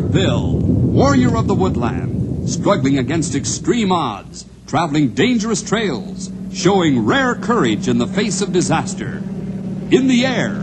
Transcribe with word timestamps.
Bill, 0.00 0.58
warrior 0.58 1.36
of 1.36 1.46
the 1.46 1.54
woodland, 1.54 2.48
struggling 2.48 2.98
against 2.98 3.34
extreme 3.34 3.92
odds, 3.92 4.44
traveling 4.66 5.14
dangerous 5.14 5.62
trails, 5.62 6.30
showing 6.52 7.04
rare 7.04 7.34
courage 7.34 7.88
in 7.88 7.98
the 7.98 8.06
face 8.06 8.40
of 8.40 8.52
disaster. 8.52 9.22
In 9.90 10.06
the 10.06 10.26
air, 10.26 10.60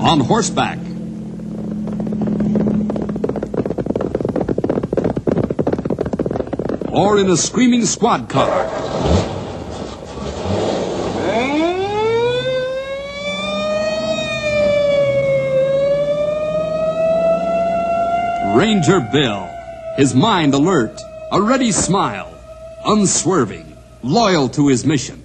on 0.00 0.20
horseback, 0.20 0.78
or 6.92 7.18
in 7.18 7.30
a 7.30 7.36
screaming 7.36 7.84
squad 7.84 8.28
car. 8.28 8.85
Ranger 18.66 18.98
Bill, 18.98 19.48
his 19.96 20.12
mind 20.12 20.52
alert, 20.52 21.00
a 21.30 21.40
ready 21.40 21.70
smile, 21.70 22.36
unswerving, 22.84 23.76
loyal 24.02 24.48
to 24.48 24.66
his 24.66 24.84
mission. 24.84 25.22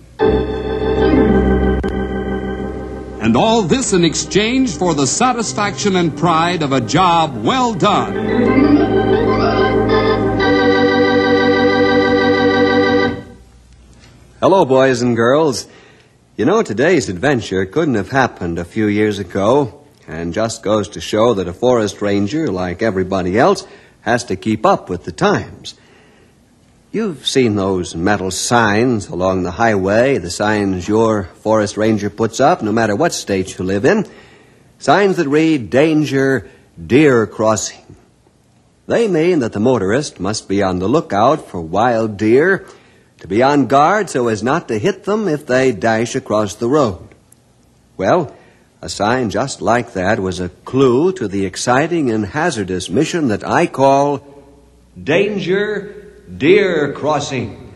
And 3.19 3.35
all 3.35 3.63
this 3.63 3.93
in 3.93 4.05
exchange 4.05 4.77
for 4.77 4.93
the 4.93 5.07
satisfaction 5.07 5.95
and 5.95 6.15
pride 6.15 6.61
of 6.61 6.71
a 6.71 6.81
job 6.81 7.43
well 7.43 7.73
done. 7.73 8.13
Hello, 14.39 14.65
boys 14.65 15.01
and 15.01 15.15
girls. 15.15 15.67
You 16.37 16.45
know, 16.45 16.61
today's 16.61 17.09
adventure 17.09 17.65
couldn't 17.65 17.95
have 17.95 18.11
happened 18.11 18.59
a 18.59 18.65
few 18.65 18.85
years 18.85 19.17
ago, 19.17 19.80
and 20.07 20.33
just 20.33 20.63
goes 20.63 20.89
to 20.89 21.01
show 21.01 21.33
that 21.35 21.47
a 21.47 21.53
forest 21.53 22.01
ranger, 22.01 22.47
like 22.47 22.81
everybody 22.81 23.37
else, 23.37 23.65
has 24.01 24.23
to 24.25 24.35
keep 24.35 24.65
up 24.65 24.89
with 24.89 25.03
the 25.05 25.11
times. 25.11 25.75
You've 26.91 27.25
seen 27.25 27.55
those 27.55 27.95
metal 27.95 28.31
signs 28.31 29.07
along 29.07 29.43
the 29.43 29.51
highway, 29.51 30.17
the 30.17 30.29
signs 30.29 30.87
your 30.87 31.23
forest 31.23 31.77
ranger 31.77 32.09
puts 32.09 32.39
up, 32.39 32.61
no 32.61 32.71
matter 32.71 32.95
what 32.95 33.13
state 33.13 33.57
you 33.57 33.63
live 33.63 33.85
in. 33.85 34.05
Signs 34.77 35.17
that 35.17 35.27
read, 35.27 35.69
Danger, 35.69 36.49
Deer 36.85 37.27
Crossing. 37.27 37.95
They 38.87 39.07
mean 39.07 39.39
that 39.39 39.53
the 39.53 39.59
motorist 39.59 40.19
must 40.19 40.49
be 40.49 40.61
on 40.61 40.79
the 40.79 40.89
lookout 40.89 41.47
for 41.47 41.61
wild 41.61 42.17
deer, 42.17 42.67
to 43.19 43.27
be 43.27 43.41
on 43.43 43.67
guard 43.67 44.09
so 44.09 44.27
as 44.27 44.43
not 44.43 44.67
to 44.67 44.77
hit 44.77 45.03
them 45.03 45.27
if 45.27 45.45
they 45.45 45.71
dash 45.71 46.15
across 46.15 46.55
the 46.55 46.67
road. 46.67 47.07
Well, 47.95 48.35
a 48.81 48.89
sign 48.89 49.29
just 49.29 49.61
like 49.61 49.93
that 49.93 50.19
was 50.19 50.39
a 50.39 50.49
clue 50.49 51.13
to 51.13 51.27
the 51.27 51.45
exciting 51.45 52.09
and 52.09 52.25
hazardous 52.25 52.89
mission 52.89 53.27
that 53.27 53.47
I 53.47 53.67
call 53.67 54.25
Danger 55.01 56.13
Deer 56.37 56.91
Crossing. 56.93 57.73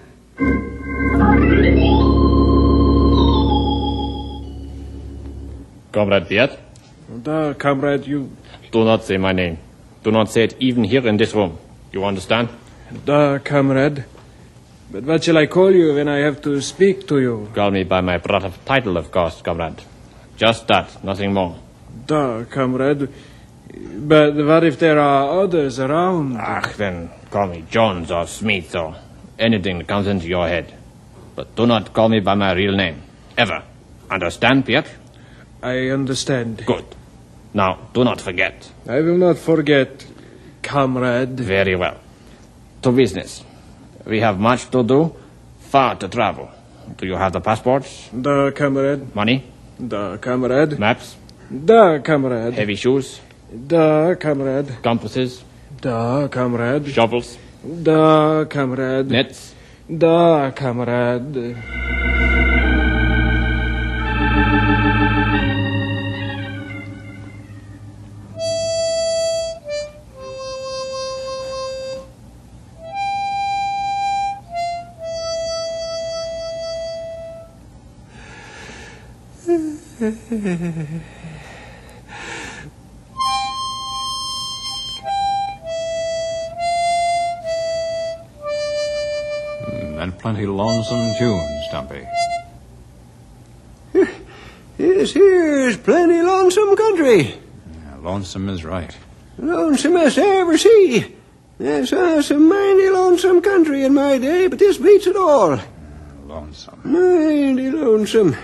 Comrade 5.91 6.27
Beard, 6.27 6.57
Da, 7.23 7.53
comrade, 7.53 8.05
you. 8.07 8.29
do 8.71 8.83
not 8.83 9.03
say 9.03 9.17
my 9.17 9.31
name. 9.31 9.57
Do 10.03 10.11
not 10.11 10.29
say 10.29 10.43
it 10.43 10.55
even 10.59 10.83
here 10.83 11.07
in 11.07 11.17
this 11.17 11.33
room. 11.33 11.57
You 11.91 12.03
understand? 12.03 12.49
Da, 13.05 13.37
comrade. 13.39 14.03
But 14.91 15.03
what 15.03 15.23
shall 15.23 15.37
I 15.37 15.45
call 15.47 15.71
you 15.71 15.93
when 15.95 16.07
I 16.09 16.17
have 16.17 16.41
to 16.41 16.59
speak 16.61 17.07
to 17.07 17.19
you? 17.19 17.49
Call 17.53 17.71
me 17.71 17.83
by 17.83 18.01
my 18.01 18.17
proper 18.17 18.51
title, 18.65 18.97
of 18.97 19.11
course, 19.11 19.41
comrade. 19.41 19.81
Just 20.37 20.67
that, 20.67 21.03
nothing 21.03 21.33
more. 21.33 21.55
Da, 22.05 22.43
comrade. 22.45 23.09
But 23.97 24.35
what 24.35 24.63
if 24.63 24.79
there 24.79 24.99
are 24.99 25.43
others 25.43 25.79
around? 25.79 26.37
Ach, 26.37 26.75
then 26.77 27.09
call 27.29 27.47
me 27.47 27.65
Jones 27.69 28.11
or 28.11 28.27
Smith 28.27 28.75
or 28.75 28.95
anything 29.39 29.79
that 29.79 29.87
comes 29.87 30.07
into 30.07 30.27
your 30.27 30.47
head. 30.47 30.73
But 31.35 31.55
do 31.55 31.65
not 31.65 31.93
call 31.93 32.09
me 32.09 32.19
by 32.19 32.35
my 32.35 32.53
real 32.53 32.75
name. 32.75 33.01
Ever. 33.37 33.63
Understand, 34.09 34.65
Pierre? 34.65 34.85
I 35.61 35.89
understand. 35.89 36.63
Good. 36.65 36.85
Now, 37.53 37.79
do 37.93 38.03
not 38.03 38.21
forget. 38.21 38.69
I 38.87 39.01
will 39.01 39.17
not 39.17 39.37
forget, 39.37 40.05
comrade. 40.61 41.39
Very 41.39 41.75
well. 41.75 41.97
To 42.83 42.91
business. 42.91 43.43
We 44.05 44.19
have 44.19 44.39
much 44.39 44.69
to 44.71 44.83
do, 44.83 45.15
far 45.59 45.95
to 45.95 46.07
travel. 46.07 46.49
Do 46.97 47.07
you 47.07 47.15
have 47.15 47.33
the 47.33 47.41
passports? 47.41 48.09
Da, 48.09 48.51
comrade. 48.51 49.15
Money? 49.15 49.43
Da, 49.79 50.17
comrade. 50.17 50.79
Maps? 50.79 51.17
Da, 51.49 51.99
comrade. 51.99 52.55
Heavy 52.55 52.75
shoes? 52.75 53.21
Da, 53.51 54.15
comrade. 54.15 54.71
Compasses? 54.81 55.43
Da, 55.81 56.29
comrade. 56.29 56.91
Shovels? 56.91 57.37
Da, 57.63 58.45
comrade. 58.51 59.09
Nets? 59.09 59.53
Da, 59.89 60.51
comrade. 60.57 61.55
Lonesome 90.91 91.17
tunes, 91.17 91.65
Stumpy. 91.67 92.07
This 94.77 95.13
here's 95.13 95.77
plenty 95.77 96.21
lonesome 96.21 96.75
country. 96.75 97.21
Yeah, 97.21 97.95
lonesome 98.01 98.49
is 98.49 98.65
right. 98.65 98.93
Lonesomest 99.39 100.21
I 100.21 100.41
ever 100.41 100.57
see. 100.57 101.15
I 101.61 101.85
saw 101.85 102.19
some 102.19 102.49
mighty 102.49 102.89
lonesome 102.89 103.41
country 103.41 103.85
in 103.85 103.93
my 103.93 104.17
day, 104.17 104.47
but 104.47 104.59
this 104.59 104.77
beats 104.77 105.07
it 105.07 105.15
all. 105.15 105.57
Lonesome. 106.25 106.81
Mighty 106.83 107.71
lonesome. 107.71 108.35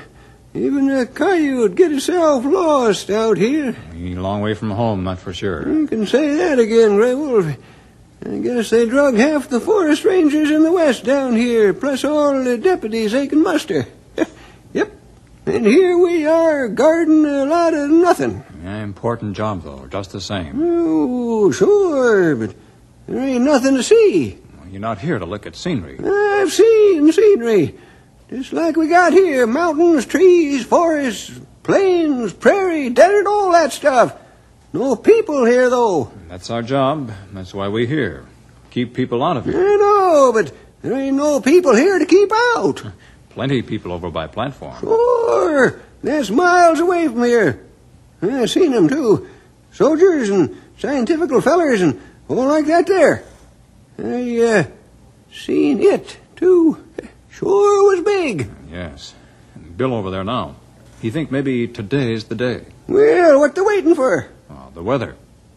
Even 0.54 0.90
a 0.90 1.06
coyote 1.06 1.76
get 1.76 1.92
himself 1.92 2.46
lost 2.46 3.10
out 3.10 3.38
here. 3.38 3.76
A 3.94 4.16
long 4.16 4.40
way 4.40 4.54
from 4.54 4.72
home, 4.72 5.04
that's 5.04 5.22
for 5.22 5.34
sure. 5.34 5.68
You 5.68 5.86
can 5.86 6.08
say 6.08 6.36
that 6.36 6.60
again, 6.60 6.96
Grey 6.96 7.14
Wolf. 7.14 7.58
I 8.24 8.38
guess 8.38 8.70
they 8.70 8.88
drug 8.88 9.16
half 9.16 9.50
the 9.50 9.60
forest 9.60 10.04
rangers 10.06 10.52
in 10.52 10.64
the 10.64 10.72
west 10.72 11.04
down 11.04 11.36
here, 11.36 11.74
plus 11.74 12.04
all 12.04 12.44
the 12.44 12.58
deputies 12.58 13.14
they 13.14 13.28
can 13.28 13.42
muster. 13.42 13.88
yep. 14.74 14.92
And 15.46 15.66
here 15.66 15.98
we 15.98 16.28
are 16.28 16.68
guarding 16.68 17.26
a 17.26 17.46
lot 17.46 17.74
of 17.74 17.90
nothing. 17.90 18.44
Yeah, 18.64 18.84
important 18.84 19.36
job, 19.36 19.64
though, 19.64 19.88
just 19.88 20.12
the 20.12 20.22
same. 20.22 20.60
Oh, 20.62 21.52
sure, 21.52 22.36
but 22.36 22.56
there 23.08 23.20
ain't 23.20 23.44
nothing 23.44 23.76
to 23.76 23.84
see. 23.84 24.38
You're 24.70 24.80
not 24.80 25.00
here 25.00 25.20
to 25.20 25.26
look 25.26 25.46
at 25.46 25.56
scenery. 25.56 26.00
I've 26.00 26.52
seen 26.52 27.12
scenery. 27.12 27.76
Just 28.30 28.54
like 28.54 28.78
we 28.78 28.88
got 28.88 29.12
here 29.12 29.46
mountains, 29.46 30.06
trees, 30.06 30.64
forests, 30.64 31.38
plains, 31.64 32.32
prairie, 32.32 32.90
desert, 32.90 33.28
all 33.28 33.52
that 33.52 33.74
stuff. 33.74 34.16
No 34.74 34.96
people 34.96 35.46
here, 35.46 35.70
though. 35.70 36.12
That's 36.30 36.50
our 36.50 36.62
job. 36.62 37.12
That's 37.34 37.54
why 37.54 37.68
we're 37.68 37.88
here. 37.88 38.26
Keep 38.70 38.94
people 38.94 39.22
out 39.22 39.38
of 39.38 39.46
here. 39.46 39.58
I 39.58 39.76
know, 39.76 40.32
but 40.34 40.54
there 40.82 40.94
ain't 40.94 41.18
no 41.18 41.42
people 41.42 41.76
here 41.76 42.00
to 42.00 42.06
keep 42.06 42.32
out. 42.56 42.84
Plenty 43.32 43.62
people 43.62 43.92
over 43.92 44.10
by 44.10 44.28
platform. 44.28 44.80
Sure, 44.80 45.82
that's 46.02 46.30
miles 46.30 46.80
away 46.80 47.08
from 47.08 47.24
here. 47.24 47.66
I 48.22 48.46
seen 48.46 48.72
them, 48.72 48.88
too. 48.88 49.28
Soldiers 49.74 50.30
and 50.30 50.62
scientifical 50.78 51.42
fellers 51.42 51.82
and 51.82 52.00
all 52.30 52.48
like 52.48 52.66
that 52.68 52.88
there. 52.88 53.26
I, 54.00 54.42
uh, 54.42 54.64
seen 55.34 55.82
it, 55.82 56.18
too. 56.36 56.82
Sure 57.30 57.96
was 57.96 58.06
big. 58.06 58.50
Yes. 58.72 59.14
And 59.56 59.76
Bill 59.76 59.94
over 59.94 60.12
there 60.12 60.24
now. 60.24 60.56
He 61.02 61.10
think 61.10 61.32
maybe 61.32 61.68
today's 61.68 62.26
the 62.26 62.36
day. 62.36 62.66
Well, 62.88 63.40
what 63.40 63.56
they 63.56 63.62
waiting 63.62 63.96
for? 63.96 64.30
The 64.74 64.84
weather. 64.84 65.16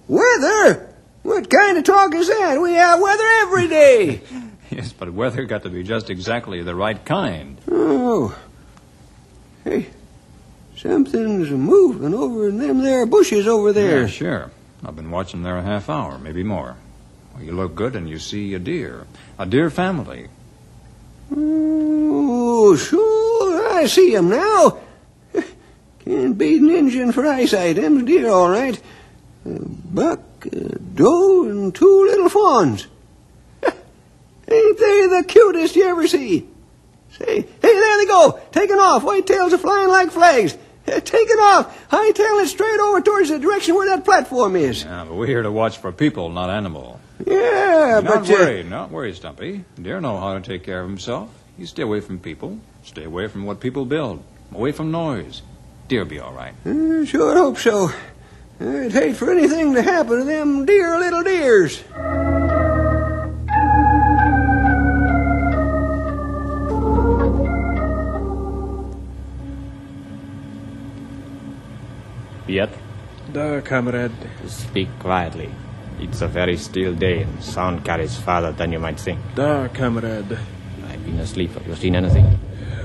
Weather? 0.09 0.95
What 1.23 1.49
kind 1.49 1.79
of 1.79 1.85
talk 1.85 2.15
is 2.15 2.29
that? 2.29 2.61
We 2.61 2.73
have 2.75 3.01
weather 3.01 3.25
every 3.43 3.69
day. 3.69 4.21
Yes, 4.71 4.93
but 4.93 5.11
weather 5.13 5.45
got 5.45 5.63
to 5.65 5.69
be 5.69 5.85
just 5.85 6.11
exactly 6.11 6.61
the 6.63 6.75
right 6.75 7.05
kind. 7.05 7.59
oh. 7.71 8.37
Hey, 9.63 9.89
something's 10.77 11.51
moving 11.51 12.13
over 12.15 12.49
in 12.49 12.59
them 12.59 12.83
there 12.83 13.07
bushes 13.07 13.47
over 13.47 13.73
there. 13.73 14.01
Yeah, 14.01 14.07
sure. 14.09 14.51
I've 14.85 14.97
been 14.97 15.11
watching 15.13 15.43
there 15.45 15.59
a 15.59 15.63
half 15.63 15.89
hour, 15.89 16.19
maybe 16.19 16.43
more. 16.43 16.77
Well, 17.35 17.43
you 17.45 17.53
look 17.53 17.75
good 17.77 17.95
and 17.95 18.09
you 18.09 18.19
see 18.19 18.55
a 18.55 18.59
deer. 18.59 19.07
A 19.39 19.47
deer 19.47 19.71
family. 19.71 20.29
Oh, 21.37 22.75
sure, 22.75 23.69
I 23.77 23.87
see 23.87 24.17
'em 24.17 24.31
now. 24.31 24.79
Can't 26.05 26.37
beat 26.37 26.63
an 26.63 26.71
Injun 26.71 27.13
for 27.13 27.25
eyesight. 27.27 27.77
Them's 27.77 28.05
deer, 28.05 28.29
all 28.31 28.49
right. 28.51 28.81
A 29.47 29.59
buck, 29.61 30.21
a 30.47 30.79
doe, 30.79 31.45
and 31.45 31.75
two 31.75 32.07
little 32.07 32.29
fawns. 32.29 32.87
Ain't 33.63 34.79
they 34.79 35.07
the 35.07 35.25
cutest 35.27 35.77
you 35.77 35.87
ever 35.87 36.07
see? 36.07 36.49
Say, 37.13 37.43
hey, 37.43 37.47
there 37.61 37.99
they 37.99 38.07
go, 38.07 38.41
taking 38.53 38.77
off. 38.77 39.05
White 39.05 39.27
tails 39.27 39.53
are 39.53 39.59
flying 39.59 39.89
like 39.89 40.11
flags. 40.11 40.57
Uh, 40.87 41.01
taking 41.01 41.37
off, 41.37 41.89
hightailing 41.89 42.47
straight 42.47 42.81
over 42.81 43.01
towards 43.01 43.29
the 43.31 43.39
direction 43.39 43.75
where 43.75 43.89
that 43.89 44.05
platform 44.05 44.57
is. 44.57 44.85
Yeah, 44.85 45.05
but 45.05 45.15
we're 45.15 45.27
here 45.27 45.43
to 45.43 45.53
watch 45.53 45.79
for 45.79 45.93
people, 45.93 46.29
not 46.29 46.51
animal. 46.51 47.01
Yeah, 47.27 48.01
not 48.03 48.27
but 48.27 48.31
uh, 48.31 48.33
worry, 48.33 48.63
not 48.65 48.91
worry, 48.91 49.15
Stumpy. 49.15 49.65
Deer 49.81 50.01
know 50.01 50.19
how 50.19 50.35
to 50.35 50.41
take 50.41 50.65
care 50.65 50.81
of 50.81 50.89
himself. 50.89 51.31
You 51.57 51.67
stay 51.67 51.83
away 51.83 52.01
from 52.01 52.19
people. 52.19 52.59
Stay 52.83 53.05
away 53.05 53.29
from 53.29 53.47
what 53.47 53.61
people 53.61 53.85
build. 53.87 54.23
Away 54.53 54.73
from 54.73 54.91
noise. 54.91 55.43
Deer 55.89 56.05
be 56.05 56.19
all 56.19 56.33
right. 56.33 56.55
uh, 56.67 57.05
sure 57.05 57.35
hope 57.37 57.59
so. 57.59 57.91
I'd 58.65 58.93
hate 58.93 59.17
for 59.17 59.31
anything 59.31 59.75
to 59.75 59.83
happen 59.83 60.19
to 60.21 60.25
them 60.25 60.65
dear 60.65 60.99
little 60.99 61.23
dears. 61.23 61.83
Yet, 72.47 72.71
Da, 73.33 73.61
comrade. 73.61 74.13
speak 74.47 74.89
quietly. 74.99 75.51
It's 76.01 76.21
a 76.21 76.27
very 76.29 76.57
still 76.57 76.95
day, 76.95 77.23
and 77.23 77.43
sound 77.43 77.85
carries 77.85 78.17
farther 78.17 78.53
than 78.53 78.73
you 78.73 78.79
might 78.79 79.01
think. 79.01 79.19
Da, 79.35 79.69
comrade. 79.69 80.39
I've 80.91 81.05
been 81.05 81.19
asleep. 81.21 81.53
Have 81.55 81.67
you 81.67 81.75
seen 81.75 81.97
anything? 81.97 82.39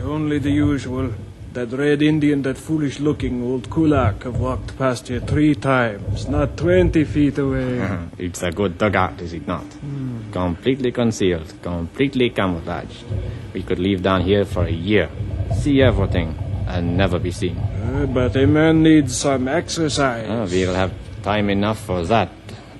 Only 0.03 0.39
the 0.39 0.51
usual. 0.51 1.11
That 1.53 1.71
red 1.71 2.01
Indian, 2.03 2.43
that 2.43 2.57
foolish 2.57 2.99
looking 2.99 3.41
old 3.43 3.69
kulak 3.71 4.23
have 4.23 4.39
walked 4.39 4.77
past 4.77 5.07
here 5.07 5.19
three 5.19 5.55
times, 5.55 6.27
not 6.29 6.55
twenty 6.57 7.03
feet 7.05 7.37
away. 7.39 7.81
It's 8.19 8.43
a 8.43 8.51
good 8.51 8.77
dugout, 8.77 9.19
is 9.21 9.33
it 9.33 9.47
not? 9.47 9.65
Completely 10.31 10.91
concealed, 10.91 11.51
completely 11.63 12.29
camouflaged. 12.29 13.03
We 13.53 13.63
could 13.63 13.79
live 13.79 14.03
down 14.03 14.21
here 14.21 14.45
for 14.45 14.63
a 14.65 14.71
year, 14.71 15.09
see 15.59 15.81
everything, 15.81 16.37
and 16.67 16.95
never 16.95 17.17
be 17.17 17.31
seen. 17.31 17.57
Uh, 17.57 18.05
but 18.05 18.35
a 18.35 18.45
man 18.45 18.83
needs 18.83 19.17
some 19.17 19.47
exercise. 19.47 20.27
Ah, 20.29 20.45
we'll 20.45 20.75
have 20.75 20.91
time 21.23 21.49
enough 21.49 21.79
for 21.83 22.03
that 22.05 22.29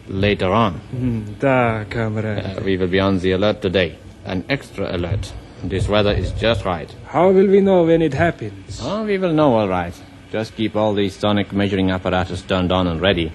later 0.07 0.51
on. 0.53 0.73
Hmm, 0.93 1.21
Da, 1.39 1.85
comrade. 1.89 2.45
Uh, 2.45 2.61
we 2.63 2.77
will 2.77 2.87
be 2.87 2.99
on 2.99 3.17
the 3.17 3.31
alert 3.31 3.61
today, 3.63 3.95
an 4.25 4.45
extra 4.47 4.95
alert. 4.95 5.33
This 5.63 5.87
weather 5.87 6.11
is 6.11 6.31
just 6.31 6.63
right. 6.65 6.89
How 7.05 7.31
will 7.31 7.47
we 7.47 7.59
know 7.59 7.83
when 7.83 8.01
it 8.01 8.13
happens? 8.13 8.79
Oh, 8.81 9.03
we 9.03 9.17
will 9.17 9.33
know 9.33 9.55
all 9.55 9.67
right. 9.67 9.93
Just 10.31 10.55
keep 10.55 10.75
all 10.75 10.93
the 10.93 11.09
sonic 11.09 11.51
measuring 11.51 11.91
apparatus 11.91 12.41
turned 12.43 12.71
on 12.71 12.87
and 12.87 13.01
ready, 13.01 13.31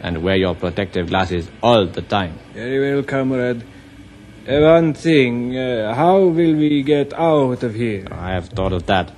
and 0.00 0.22
wear 0.22 0.36
your 0.36 0.54
protective 0.54 1.08
glasses 1.08 1.48
all 1.62 1.86
the 1.86 2.02
time. 2.02 2.38
Very 2.54 2.80
well, 2.80 3.02
comrade. 3.04 3.62
Uh, 4.48 4.60
one 4.60 4.94
thing, 4.94 5.56
uh, 5.56 5.94
how 5.94 6.20
will 6.20 6.54
we 6.56 6.82
get 6.82 7.12
out 7.12 7.62
of 7.62 7.74
here? 7.74 8.06
I 8.10 8.32
have 8.32 8.48
thought 8.48 8.72
of 8.72 8.86
that. 8.86 9.12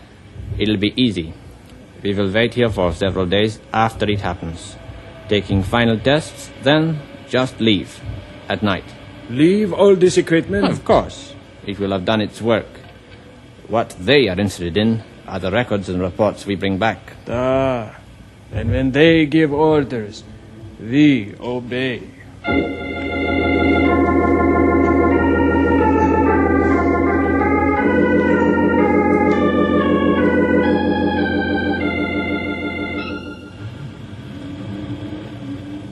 It'll 0.58 0.76
be 0.76 0.92
easy. 1.00 1.32
We 2.02 2.14
will 2.14 2.32
wait 2.32 2.54
here 2.54 2.68
for 2.68 2.92
several 2.92 3.26
days 3.26 3.60
after 3.72 4.10
it 4.10 4.20
happens, 4.20 4.76
taking 5.28 5.62
final 5.62 5.98
tests, 5.98 6.50
then 6.62 7.00
just 7.28 7.60
leave 7.60 8.00
at 8.48 8.62
night. 8.62 8.84
Leave 9.28 9.72
all 9.72 9.94
this 9.94 10.18
equipment? 10.18 10.64
Of 10.64 10.84
course, 10.84 11.34
it 11.66 11.78
will 11.78 11.90
have 11.92 12.04
done 12.04 12.20
its 12.20 12.40
work. 12.40 12.66
What 13.68 13.90
they 13.98 14.28
are 14.28 14.38
interested 14.38 14.76
in 14.76 15.02
are 15.26 15.38
the 15.38 15.50
records 15.50 15.88
and 15.88 16.00
reports 16.00 16.44
we 16.46 16.56
bring 16.56 16.78
back. 16.78 17.24
Da. 17.24 17.94
And 18.52 18.70
when 18.70 18.90
they 18.90 19.26
give 19.26 19.52
orders, 19.52 20.24
we 20.80 21.34
obey. 21.38 22.02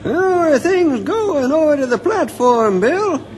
How 0.02 0.50
are 0.50 0.58
things 0.58 1.04
going 1.04 1.52
over 1.52 1.76
to 1.76 1.86
the 1.86 1.98
platform, 1.98 2.80
Bill? 2.80 3.37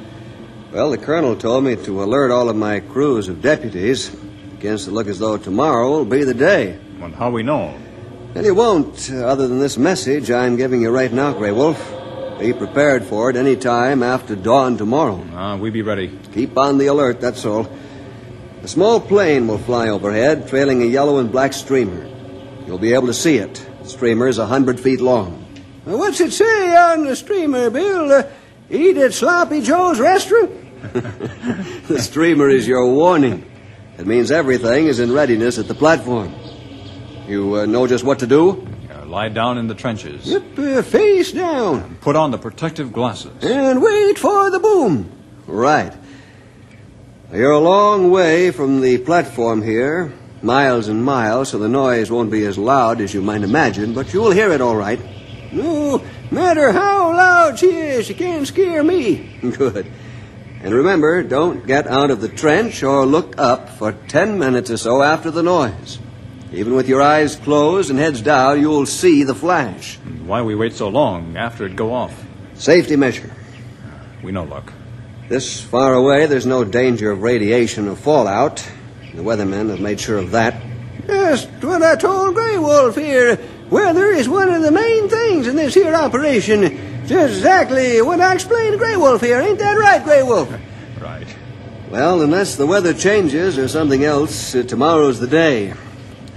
Well, 0.72 0.92
the 0.92 0.98
colonel 0.98 1.34
told 1.34 1.64
me 1.64 1.74
to 1.74 2.04
alert 2.04 2.30
all 2.30 2.48
of 2.48 2.54
my 2.54 2.78
crews 2.78 3.26
of 3.26 3.42
deputies. 3.42 4.08
Begins 4.08 4.84
to 4.84 4.92
look 4.92 5.08
as 5.08 5.18
though 5.18 5.36
tomorrow 5.36 5.90
will 5.90 6.04
be 6.04 6.22
the 6.22 6.32
day. 6.32 6.78
Well, 7.00 7.10
how 7.10 7.30
we 7.30 7.42
know? 7.42 7.76
And 8.36 8.44
he 8.44 8.52
won't, 8.52 9.10
uh, 9.12 9.26
other 9.26 9.48
than 9.48 9.58
this 9.58 9.76
message 9.76 10.30
I'm 10.30 10.56
giving 10.56 10.80
you 10.80 10.90
right 10.90 11.12
now, 11.12 11.32
Grey 11.32 11.50
Wolf. 11.50 11.76
Be 12.38 12.52
prepared 12.52 13.02
for 13.02 13.30
it 13.30 13.36
any 13.36 13.56
time 13.56 14.04
after 14.04 14.36
dawn 14.36 14.78
tomorrow. 14.78 15.26
Ah, 15.34 15.56
we 15.56 15.70
be 15.70 15.82
ready. 15.82 16.16
Keep 16.34 16.56
on 16.56 16.78
the 16.78 16.86
alert, 16.86 17.20
that's 17.20 17.44
all. 17.44 17.68
A 18.62 18.68
small 18.68 19.00
plane 19.00 19.48
will 19.48 19.58
fly 19.58 19.88
overhead, 19.88 20.46
trailing 20.46 20.82
a 20.82 20.86
yellow 20.86 21.18
and 21.18 21.32
black 21.32 21.52
streamer. 21.52 22.06
You'll 22.68 22.78
be 22.78 22.94
able 22.94 23.08
to 23.08 23.14
see 23.14 23.38
it. 23.38 23.66
The 23.82 23.88
streamer 23.88 24.28
is 24.28 24.38
a 24.38 24.46
hundred 24.46 24.78
feet 24.78 25.00
long. 25.00 25.44
What's 25.84 26.20
it 26.20 26.32
say 26.32 26.76
on 26.76 27.06
the 27.06 27.16
streamer, 27.16 27.70
Bill? 27.70 28.12
Uh, 28.12 28.22
eat 28.70 28.96
at 28.98 29.12
Sloppy 29.12 29.62
Joe's 29.62 29.98
restaurant? 29.98 30.59
the 31.88 31.98
streamer 32.00 32.48
is 32.48 32.66
your 32.66 32.86
warning. 32.86 33.44
It 33.98 34.06
means 34.06 34.30
everything 34.30 34.86
is 34.86 34.98
in 34.98 35.12
readiness 35.12 35.58
at 35.58 35.68
the 35.68 35.74
platform. 35.74 36.34
You 37.26 37.56
uh, 37.56 37.66
know 37.66 37.86
just 37.86 38.02
what 38.02 38.20
to 38.20 38.26
do? 38.26 38.66
Uh, 38.90 39.04
lie 39.06 39.28
down 39.28 39.58
in 39.58 39.66
the 39.66 39.74
trenches. 39.74 40.26
Yep, 40.26 40.58
uh, 40.58 40.82
face 40.82 41.32
down. 41.32 41.96
Put 42.00 42.16
on 42.16 42.30
the 42.30 42.38
protective 42.38 42.92
glasses. 42.92 43.44
And 43.44 43.82
wait 43.82 44.18
for 44.18 44.50
the 44.50 44.58
boom. 44.58 45.12
Right. 45.46 45.92
You're 47.32 47.52
a 47.52 47.60
long 47.60 48.10
way 48.10 48.50
from 48.50 48.80
the 48.80 48.98
platform 48.98 49.62
here, 49.62 50.12
miles 50.42 50.88
and 50.88 51.04
miles, 51.04 51.50
so 51.50 51.58
the 51.58 51.68
noise 51.68 52.10
won't 52.10 52.30
be 52.30 52.44
as 52.46 52.58
loud 52.58 53.00
as 53.00 53.14
you 53.14 53.22
might 53.22 53.42
imagine, 53.42 53.94
but 53.94 54.12
you'll 54.12 54.32
hear 54.32 54.50
it 54.50 54.60
all 54.60 54.74
right. 54.74 55.00
No 55.52 56.02
matter 56.30 56.72
how 56.72 57.12
loud 57.12 57.58
she 57.58 57.70
is, 57.70 58.06
she 58.06 58.14
can't 58.14 58.46
scare 58.46 58.82
me. 58.82 59.30
Good. 59.40 59.90
And 60.62 60.74
remember, 60.74 61.22
don't 61.22 61.66
get 61.66 61.86
out 61.86 62.10
of 62.10 62.20
the 62.20 62.28
trench 62.28 62.82
or 62.82 63.06
look 63.06 63.38
up 63.38 63.70
for 63.70 63.92
ten 63.92 64.38
minutes 64.38 64.70
or 64.70 64.76
so 64.76 65.02
after 65.02 65.30
the 65.30 65.42
noise. 65.42 65.98
Even 66.52 66.74
with 66.74 66.88
your 66.88 67.00
eyes 67.00 67.36
closed 67.36 67.90
and 67.90 67.98
heads 67.98 68.20
down, 68.20 68.60
you'll 68.60 68.84
see 68.84 69.22
the 69.22 69.34
flash. 69.34 69.96
Why 70.26 70.42
we 70.42 70.54
wait 70.54 70.74
so 70.74 70.88
long 70.88 71.36
after 71.36 71.64
it 71.64 71.76
go 71.76 71.94
off? 71.94 72.24
Safety 72.54 72.96
measure. 72.96 73.30
We 74.22 74.32
know 74.32 74.44
luck. 74.44 74.72
This 75.28 75.60
far 75.60 75.94
away, 75.94 76.26
there's 76.26 76.46
no 76.46 76.64
danger 76.64 77.10
of 77.10 77.22
radiation 77.22 77.88
or 77.88 77.96
fallout. 77.96 78.68
The 79.14 79.22
weathermen 79.22 79.70
have 79.70 79.80
made 79.80 80.00
sure 80.00 80.18
of 80.18 80.32
that. 80.32 80.60
Just 81.06 81.48
what 81.62 81.82
I 81.82 81.96
told 81.96 82.34
Grey 82.34 82.58
Wolf 82.58 82.96
here. 82.96 83.38
Weather 83.70 84.06
is 84.06 84.28
one 84.28 84.48
of 84.48 84.62
the 84.62 84.72
main 84.72 85.08
things 85.08 85.46
in 85.46 85.54
this 85.54 85.74
here 85.74 85.94
operation. 85.94 86.79
Just 87.10 87.38
exactly 87.38 88.00
what 88.02 88.20
I 88.20 88.34
explained 88.34 88.70
to 88.70 88.78
Grey 88.78 88.96
Wolf 88.96 89.20
here. 89.20 89.40
Ain't 89.40 89.58
that 89.58 89.76
right, 89.76 90.02
Grey 90.04 90.22
Wolf? 90.22 90.48
Right. 91.00 91.34
Well, 91.90 92.20
unless 92.20 92.56
the 92.56 92.66
weather 92.66 92.92
changes 92.92 93.58
or 93.58 93.68
something 93.68 94.04
else, 94.04 94.54
uh, 94.54 94.62
tomorrow's 94.64 95.18
the 95.18 95.26
day. 95.26 95.72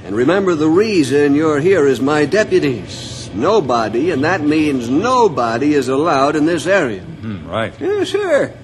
And 0.06 0.16
remember, 0.16 0.56
the 0.56 0.70
reason 0.70 1.36
you're 1.36 1.60
here 1.60 1.86
is 1.86 2.00
my 2.00 2.26
deputies. 2.26 3.30
Nobody, 3.34 4.12
and 4.12 4.24
that 4.24 4.40
means 4.40 4.90
nobody, 4.90 5.74
is 5.74 5.90
allowed 5.90 6.38
in 6.38 6.46
this 6.46 6.66
area. 6.66 7.02
Hmm, 7.02 7.46
right. 7.46 7.74
Yes, 7.78 8.10
sir. 8.10 8.58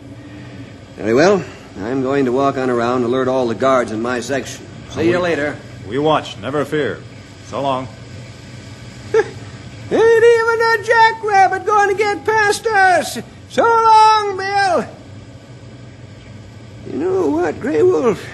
Very 0.95 1.13
well. 1.13 1.43
I'm 1.79 2.01
going 2.01 2.23
to 2.23 2.31
walk 2.31 2.57
on 2.57 2.69
around, 2.69 3.03
alert 3.03 3.27
all 3.27 3.47
the 3.47 3.55
guards 3.55 3.91
in 3.91 4.01
my 4.01 4.21
section. 4.21 4.65
See 4.91 5.09
you 5.09 5.19
later. 5.19 5.59
We 5.85 5.99
watch, 5.99 6.37
never 6.37 6.63
fear. 6.63 7.03
So 7.47 7.61
long. 7.61 7.89
Ain't 9.13 10.23
even 10.23 10.38
a 10.61 10.83
jackrabbit 10.83 11.65
going 11.65 11.89
to 11.89 11.95
get 11.95 12.25
past 12.25 12.65
us. 12.67 13.19
So 13.49 13.63
long, 13.63 14.37
Bill. 14.37 14.85
You 16.87 16.97
know 16.97 17.27
what, 17.29 17.59
Grey 17.59 17.83
Wolf? 17.83 18.25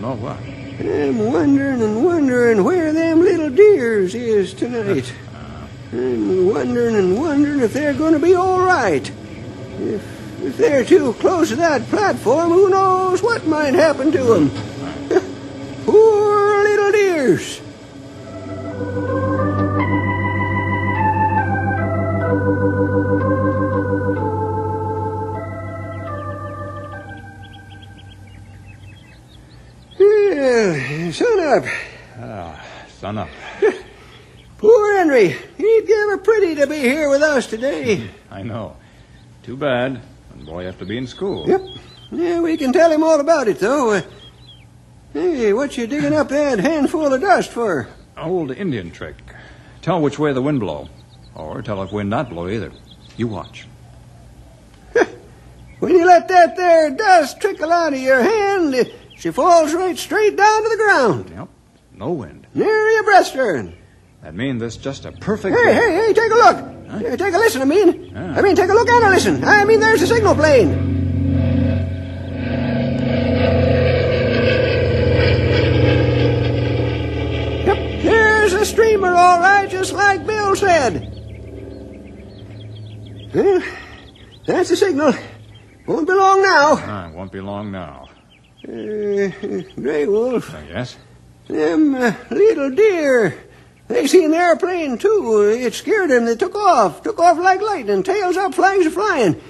No 0.00 0.14
what? 0.14 0.38
I'm 0.80 1.18
wondering 1.18 1.82
and 1.82 2.04
wondering 2.04 2.62
where 2.62 2.92
them 2.92 3.20
little 3.20 3.50
deers 3.50 4.14
is 4.14 4.54
tonight. 4.54 5.12
I'm 5.92 6.46
wondering 6.46 6.94
and 6.94 7.18
wondering 7.18 7.60
if 7.60 7.72
they're 7.72 7.94
going 7.94 8.12
to 8.12 8.18
be 8.18 8.34
all 8.34 8.60
right. 8.60 9.10
If, 9.80 10.42
if 10.42 10.56
they're 10.56 10.84
too 10.84 11.14
close 11.14 11.48
to 11.48 11.56
that 11.56 11.82
platform, 11.88 12.50
who 12.50 12.68
knows 12.68 13.22
what 13.22 13.46
might 13.46 13.74
happen 13.74 14.12
to 14.12 14.22
them. 14.22 14.50
Poor 15.84 16.62
little 16.62 16.92
deers. 16.92 17.60
Well, 22.78 22.86
sun 31.12 31.40
up. 31.40 31.64
Sun 33.00 33.18
up. 33.18 33.28
Poor 34.58 34.98
Henry. 34.98 35.28
He'd 35.56 35.84
give 35.86 36.08
her 36.10 36.18
pretty 36.18 36.54
to 36.56 36.66
be 36.68 36.78
here 36.78 37.08
with 37.10 37.22
us 37.22 37.48
today. 37.48 38.08
I 38.30 38.42
know. 38.42 38.76
Too 39.42 39.56
bad. 39.56 40.00
The 40.36 40.44
boy 40.44 40.64
have 40.64 40.78
to 40.78 40.86
be 40.86 40.98
in 40.98 41.08
school. 41.08 41.48
Yep. 41.48 41.62
Yeah, 42.12 42.40
we 42.40 42.56
can 42.56 42.72
tell 42.72 42.92
him 42.92 43.02
all 43.02 43.18
about 43.18 43.48
it, 43.48 43.58
though. 43.58 43.94
Uh, 43.94 44.02
hey, 45.12 45.52
what 45.52 45.76
you 45.76 45.88
digging 45.88 46.14
up 46.14 46.28
that 46.28 46.60
handful 46.60 47.12
of 47.12 47.20
dust 47.20 47.50
for? 47.50 47.88
Old 48.16 48.52
Indian 48.52 48.92
trick. 48.92 49.16
Tell 49.82 50.00
which 50.00 50.18
way 50.18 50.32
the 50.32 50.42
wind 50.42 50.60
blow. 50.60 50.88
Or 51.38 51.62
tell 51.62 51.82
if 51.82 51.92
wind 51.92 52.10
not 52.10 52.28
blow 52.28 52.48
either. 52.48 52.72
You 53.16 53.28
watch. 53.28 53.66
When 55.78 55.92
you 55.92 56.04
let 56.04 56.26
that 56.28 56.56
there 56.56 56.90
dust 56.90 57.40
trickle 57.40 57.70
out 57.70 57.92
of 57.94 58.00
your 58.00 58.20
hand, 58.20 58.90
she 59.16 59.30
falls 59.30 59.72
right 59.72 59.96
straight 59.96 60.36
down 60.36 60.62
to 60.64 60.68
the 60.70 60.76
ground. 60.76 61.30
Yep. 61.30 61.48
No 61.94 62.10
wind. 62.10 62.46
Near 62.52 62.88
your 62.90 63.04
breastern. 63.04 63.76
That 64.22 64.34
means 64.34 64.60
this 64.60 64.76
just 64.76 65.04
a 65.04 65.12
perfect. 65.12 65.56
Hey, 65.56 65.72
hey, 65.72 65.94
hey, 66.06 66.12
take 66.12 66.32
a 66.32 66.34
look. 66.34 66.56
Uh, 66.90 67.16
Take 67.16 67.34
a 67.34 67.38
listen, 67.38 67.60
I 67.62 67.66
mean. 67.66 68.12
Ah. 68.16 68.34
I 68.38 68.40
mean, 68.40 68.56
take 68.56 68.70
a 68.70 68.72
look 68.72 68.88
and 68.88 69.04
a 69.04 69.10
listen. 69.10 69.44
I 69.44 69.64
mean, 69.66 69.78
there's 69.78 70.00
the 70.00 70.06
signal 70.06 70.34
plane. 70.34 70.86
Yep, 77.66 77.76
here's 77.76 78.52
a 78.54 78.64
streamer, 78.64 79.08
all 79.14 79.40
right, 79.40 79.68
just 79.68 79.92
like 79.92 80.26
Bill 80.26 80.56
said. 80.56 81.17
Well, 83.34 83.62
that's 84.46 84.70
the 84.70 84.76
signal. 84.76 85.12
Won't 85.86 86.06
be 86.06 86.14
long 86.14 86.42
now. 86.42 86.76
Ah, 86.80 87.10
won't 87.14 87.32
be 87.32 87.40
long 87.40 87.70
now. 87.72 88.08
Uh, 88.66 89.30
Grey 89.80 90.06
Wolf, 90.06 90.54
Uh, 90.54 90.58
yes? 90.68 90.96
them 91.46 91.94
uh, 91.94 92.12
little 92.30 92.70
deer. 92.70 93.34
They 93.88 94.06
seen 94.06 94.32
the 94.32 94.36
airplane, 94.36 94.98
too. 94.98 95.42
It 95.58 95.72
scared 95.74 96.10
them. 96.10 96.26
They 96.26 96.36
took 96.36 96.54
off. 96.54 97.02
Took 97.02 97.18
off 97.20 97.38
like 97.38 97.62
lightning. 97.62 98.02
Tails 98.02 98.36
up, 98.36 98.54
flags 98.54 98.84
are 98.86 98.90
flying. 98.90 99.40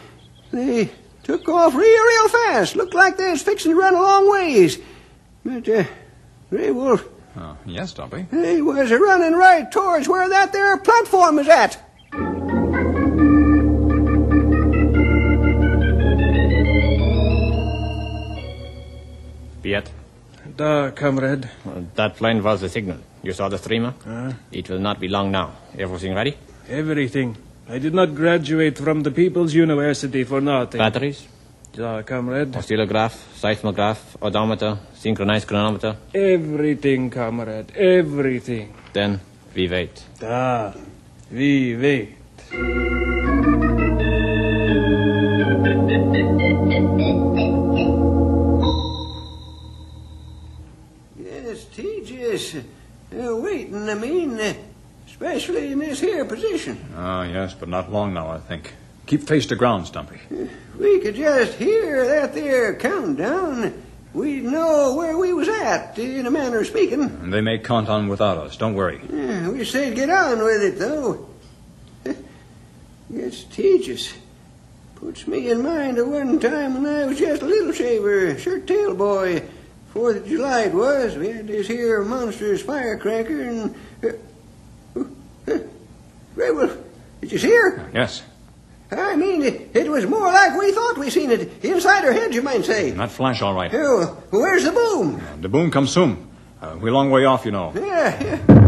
They 0.53 0.91
took 1.25 1.49
off 1.49 1.75
real, 1.75 2.05
real 2.05 2.29
fast. 2.29 2.77
Looked 2.77 2.95
like 2.95 3.17
they 3.17 3.31
was 3.31 3.43
fixing 3.43 3.73
to 3.73 3.77
run 3.79 3.95
a 3.95 4.01
long 4.03 4.31
ways. 4.31 4.79
But, 5.45 5.69
uh, 5.69 5.85
Grey 6.51 6.71
Wolf, 6.71 7.05
Oh, 7.37 7.57
yes, 7.67 7.91
Stumpy. 7.91 8.27
they 8.31 8.63
was 8.63 8.91
running 8.93 9.33
right 9.35 9.71
towards 9.71 10.09
where 10.09 10.29
that 10.29 10.53
there 10.53 10.77
platform 10.79 11.39
is 11.41 11.49
at. 11.49 11.79
Piet, 19.69 19.91
Da, 20.57 20.91
comrade. 20.93 21.45
uh, 21.67 21.83
that 21.95 22.17
plane 22.17 22.43
was 22.43 22.61
the 22.63 22.69
signal. 22.71 22.97
You 23.23 23.33
saw 23.35 23.49
the 23.51 23.59
streamer? 23.59 23.93
Uh, 24.07 24.33
It 24.51 24.71
will 24.71 24.79
not 24.81 24.99
be 24.99 25.09
long 25.09 25.31
now. 25.31 25.51
Everything 25.79 26.15
ready? 26.15 26.35
everything. 26.71 27.37
I 27.69 27.79
did 27.79 27.93
not 27.95 28.15
graduate 28.15 28.79
from 28.79 29.03
the 29.03 29.11
People's 29.11 29.53
University 29.55 30.25
for 30.25 30.41
nothing. 30.41 30.79
Batteries? 30.79 31.27
Da, 31.75 32.01
comrade. 32.03 32.53
Oscillograph, 32.53 33.13
seismograph, 33.43 34.01
odometer, 34.23 34.79
synchronized 34.95 35.47
chronometer. 35.49 35.97
Everything, 36.15 37.11
comrade. 37.11 37.71
Everything. 37.77 38.73
Then 38.95 39.21
we 39.55 39.69
wait. 39.69 40.03
Da, 40.19 40.73
we 41.31 41.77
wait. 41.77 43.28
Tejas. 52.39 52.65
Uh, 53.11 53.37
waiting, 53.37 53.89
I 53.89 53.95
mean, 53.95 54.39
uh, 54.39 54.55
especially 55.07 55.73
in 55.73 55.79
this 55.79 56.01
here 56.01 56.25
position. 56.25 56.93
Ah, 56.95 57.25
yes, 57.25 57.55
but 57.55 57.69
not 57.69 57.91
long 57.91 58.13
now, 58.13 58.29
I 58.29 58.39
think. 58.39 58.75
Keep 59.07 59.23
face 59.27 59.47
to 59.47 59.57
ground, 59.57 59.87
Stumpy. 59.87 60.19
We 60.79 61.01
could 61.01 61.15
just 61.15 61.55
hear 61.55 62.07
that 62.07 62.35
there 62.35 62.75
countdown. 62.75 63.83
We'd 64.13 64.45
know 64.45 64.95
where 64.95 65.17
we 65.17 65.33
was 65.33 65.49
at, 65.49 65.99
in 65.99 66.27
a 66.27 66.31
manner 66.31 66.61
of 66.61 66.67
speaking. 66.67 67.03
And 67.03 67.33
they 67.33 67.41
may 67.41 67.59
count 67.59 67.89
on 67.89 68.09
without 68.09 68.37
us. 68.37 68.57
Don't 68.57 68.75
worry. 68.75 69.01
Yeah, 69.11 69.49
we 69.49 69.65
say 69.65 69.95
get 69.95 70.11
on 70.11 70.39
with 70.43 70.63
it, 70.63 70.79
though. 70.79 71.27
it's 73.13 73.45
teaches. 73.45 74.13
Puts 74.97 75.27
me 75.27 75.51
in 75.51 75.63
mind 75.63 75.97
of 75.99 76.09
one 76.09 76.39
time 76.41 76.75
when 76.75 76.87
I 76.87 77.07
was 77.07 77.19
just 77.19 77.41
a 77.41 77.47
little 77.47 77.73
shaver, 77.73 78.39
shirt 78.39 78.67
tail 78.67 78.95
boy. 78.95 79.43
Fourth 79.99 80.19
of 80.19 80.29
July 80.29 80.61
it 80.61 80.75
was. 80.75 81.17
We 81.17 81.31
had 81.31 81.49
this 81.49 81.67
here 81.67 82.05
monstrous 82.05 82.63
firecracker 82.63 83.43
and. 83.43 83.75
Uh, 84.01 84.09
uh, 84.95 85.53
uh, 85.55 85.59
Wolf, 86.37 86.79
did 87.21 87.33
you 87.33 87.39
see 87.39 87.51
her? 87.51 87.91
Yes. 87.93 88.23
I 88.93 89.17
mean, 89.17 89.43
it, 89.43 89.75
it 89.75 89.91
was 89.91 90.07
more 90.07 90.29
like 90.29 90.57
we 90.57 90.71
thought 90.71 90.99
we 90.99 91.11
seen 91.11 91.33
it. 91.33 91.65
Inside 91.65 92.05
her 92.05 92.13
head, 92.13 92.33
you 92.33 92.43
might 92.43 92.65
say. 92.65 92.93
That 92.93 93.11
flash, 93.11 93.43
all 93.43 93.55
right. 93.55 93.73
Oh, 93.75 94.23
where's 94.31 94.63
the 94.63 94.71
boom? 94.71 95.21
The 95.41 95.49
boom 95.49 95.73
comes 95.73 95.91
soon. 95.91 96.29
Uh, 96.63 96.79
we're 96.81 96.91
a 96.91 96.93
long 96.93 97.11
way 97.11 97.25
off, 97.25 97.45
you 97.45 97.51
know. 97.51 97.73
Yeah, 97.75 98.23
yeah. 98.23 98.59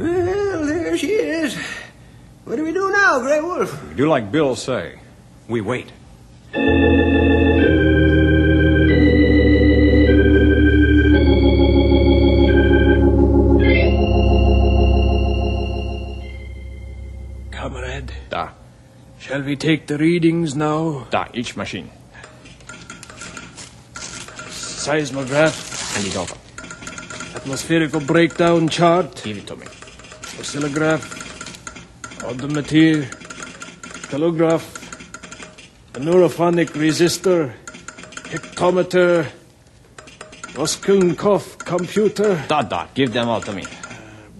Well, 0.00 0.64
there 0.64 0.96
she 0.96 1.08
is. 1.08 1.54
What 2.44 2.56
do 2.56 2.64
we 2.64 2.72
do 2.72 2.90
now, 2.90 3.20
Grey 3.20 3.40
Wolf? 3.42 3.86
We 3.86 3.89
do 4.00 4.08
like 4.08 4.32
Bill 4.32 4.56
say. 4.56 4.98
We 5.46 5.60
wait. 5.60 5.92
Comrade, 17.50 18.12
Da, 18.30 18.50
shall 19.18 19.42
we 19.42 19.56
take 19.56 19.86
the 19.86 19.98
readings 19.98 20.54
now? 20.56 21.06
da, 21.10 21.26
each 21.34 21.56
machine. 21.56 21.90
Seismograph, 24.44 25.94
Hand 25.94 26.06
it 26.06 26.16
over. 26.16 26.36
atmospherical 27.36 28.00
breakdown 28.00 28.68
chart, 28.68 29.20
Give 29.24 29.36
it 29.38 29.46
to 29.48 29.56
me. 29.56 29.66
oscillograph, 30.40 31.04
odometer, 32.24 33.08
telegraph, 34.10 34.64
a 35.94 36.00
neurophonic 36.00 36.70
resistor, 36.70 37.52
hectometer, 38.24 39.26
Roskunkov 40.54 41.58
computer, 41.58 42.44
Da, 42.48 42.62
da, 42.62 42.86
give 42.94 43.12
them 43.12 43.28
all 43.28 43.40
to 43.40 43.52
me. 43.52 43.62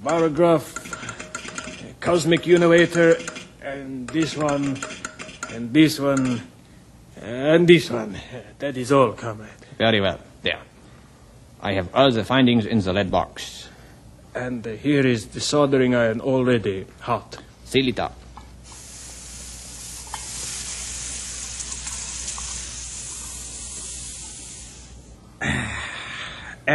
barograph, 0.03 0.67
cosmic 2.01 2.43
univator, 2.43 3.15
and 3.63 4.09
this 4.09 4.37
one, 4.37 4.77
and 5.55 5.73
this 5.73 6.01
one, 6.01 6.43
and 7.23 7.69
this 7.69 7.91
one. 7.91 8.17
That 8.59 8.77
is 8.77 8.91
all, 8.93 9.13
comrade. 9.13 9.51
Very 9.79 10.01
well. 10.01 10.19
There. 10.43 10.59
I 11.63 11.73
have 11.75 11.95
all 11.95 12.11
the 12.11 12.25
findings 12.25 12.67
in 12.67 12.81
the 12.81 12.93
lead 12.93 13.11
box. 13.11 13.69
And 14.35 14.67
uh, 14.67 14.71
here 14.73 15.07
is 15.07 15.29
the 15.29 15.41
soldering 15.41 15.95
iron 15.95 16.21
already 16.21 16.87
hot. 17.01 17.39
Seal 17.65 17.89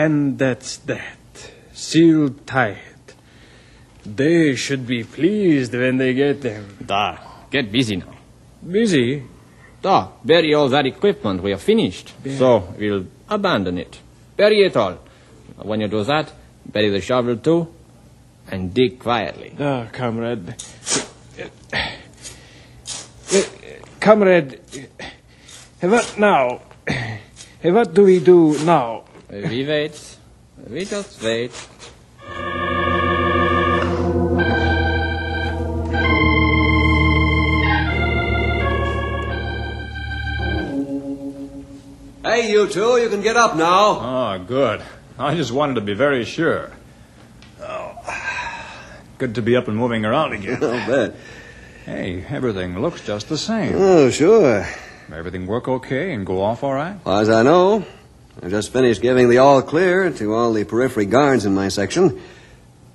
And 0.04 0.38
that's 0.38 0.76
that. 0.92 1.52
Sealed 1.72 2.46
tight. 2.46 3.06
They 4.06 4.56
should 4.56 4.86
be 4.86 5.06
pleased 5.06 5.74
when 5.74 5.98
they 5.98 6.14
get 6.14 6.42
them. 6.42 6.78
Da, 6.86 7.18
get 7.50 7.72
busy 7.72 7.96
now. 7.96 8.14
Busy? 8.62 9.24
Da, 9.82 10.10
bury 10.24 10.54
all 10.54 10.68
that 10.68 10.86
equipment. 10.86 11.42
We 11.42 11.54
are 11.54 11.64
finished. 11.72 12.14
So 12.38 12.74
we'll 12.78 13.06
abandon 13.30 13.78
it. 13.78 14.00
Bury 14.36 14.64
it 14.66 14.76
all. 14.76 15.00
When 15.64 15.80
you 15.80 15.88
do 15.88 16.04
that, 16.04 16.34
bury 16.66 16.90
the 16.90 17.00
shovel 17.00 17.38
too, 17.38 17.74
and 18.52 18.74
dig 18.74 19.00
quietly. 19.00 19.56
Ah, 19.58 19.88
comrade. 19.94 20.56
Comrade, 24.02 24.60
uh, 25.82 25.88
what 25.88 26.20
now? 26.20 26.62
What 27.62 27.94
do 27.94 28.04
we 28.04 28.20
do 28.20 28.58
now? 28.66 29.06
We 29.30 29.66
wait. 29.66 30.18
We 30.70 30.86
just 30.86 31.22
wait. 31.24 31.52
Hey, 42.24 42.52
you 42.52 42.68
two, 42.68 42.98
you 42.98 43.08
can 43.10 43.22
get 43.22 43.38
up 43.38 43.56
now. 43.56 44.00
Ah, 44.00 44.38
good. 44.38 44.82
I 45.18 45.36
just 45.36 45.52
wanted 45.52 45.76
to 45.76 45.82
be 45.82 45.94
very 45.94 46.26
sure. 46.26 46.72
Uh, 47.62 47.94
Good 49.18 49.36
to 49.36 49.42
be 49.42 49.56
up 49.56 49.68
and 49.70 49.78
moving 49.78 50.04
around 50.04 50.34
again. 50.34 50.56
I'll 50.64 50.88
bet. 50.88 51.16
hey, 51.86 52.26
everything 52.28 52.82
looks 52.82 53.02
just 53.06 53.30
the 53.30 53.38
same. 53.38 53.74
Oh, 53.76 54.10
sure. 54.10 54.68
Everything 55.14 55.46
work 55.48 55.68
okay 55.70 56.14
and 56.14 56.26
go 56.26 56.42
off 56.42 56.64
all 56.64 56.74
right? 56.74 57.00
Far 57.04 57.22
as 57.22 57.30
I 57.30 57.44
know, 57.44 57.86
I 58.42 58.50
just 58.50 58.72
finished 58.72 59.02
giving 59.02 59.30
the 59.30 59.38
all 59.38 59.62
clear 59.62 60.12
to 60.12 60.34
all 60.34 60.54
the 60.54 60.64
periphery 60.64 61.06
guards 61.06 61.46
in 61.46 61.56
my 61.56 61.70
section. 61.70 62.22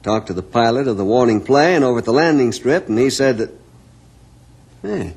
Talked 0.02 0.28
to 0.28 0.34
the 0.34 0.42
pilot 0.42 0.88
of 0.88 0.96
the 0.96 1.04
warning 1.04 1.42
plane 1.42 1.82
over 1.82 1.98
at 1.98 2.04
the 2.04 2.12
landing 2.12 2.52
strip, 2.52 2.88
and 2.88 2.98
he 2.98 3.10
said 3.10 3.38
that. 3.38 3.50
Hey, 4.82 5.14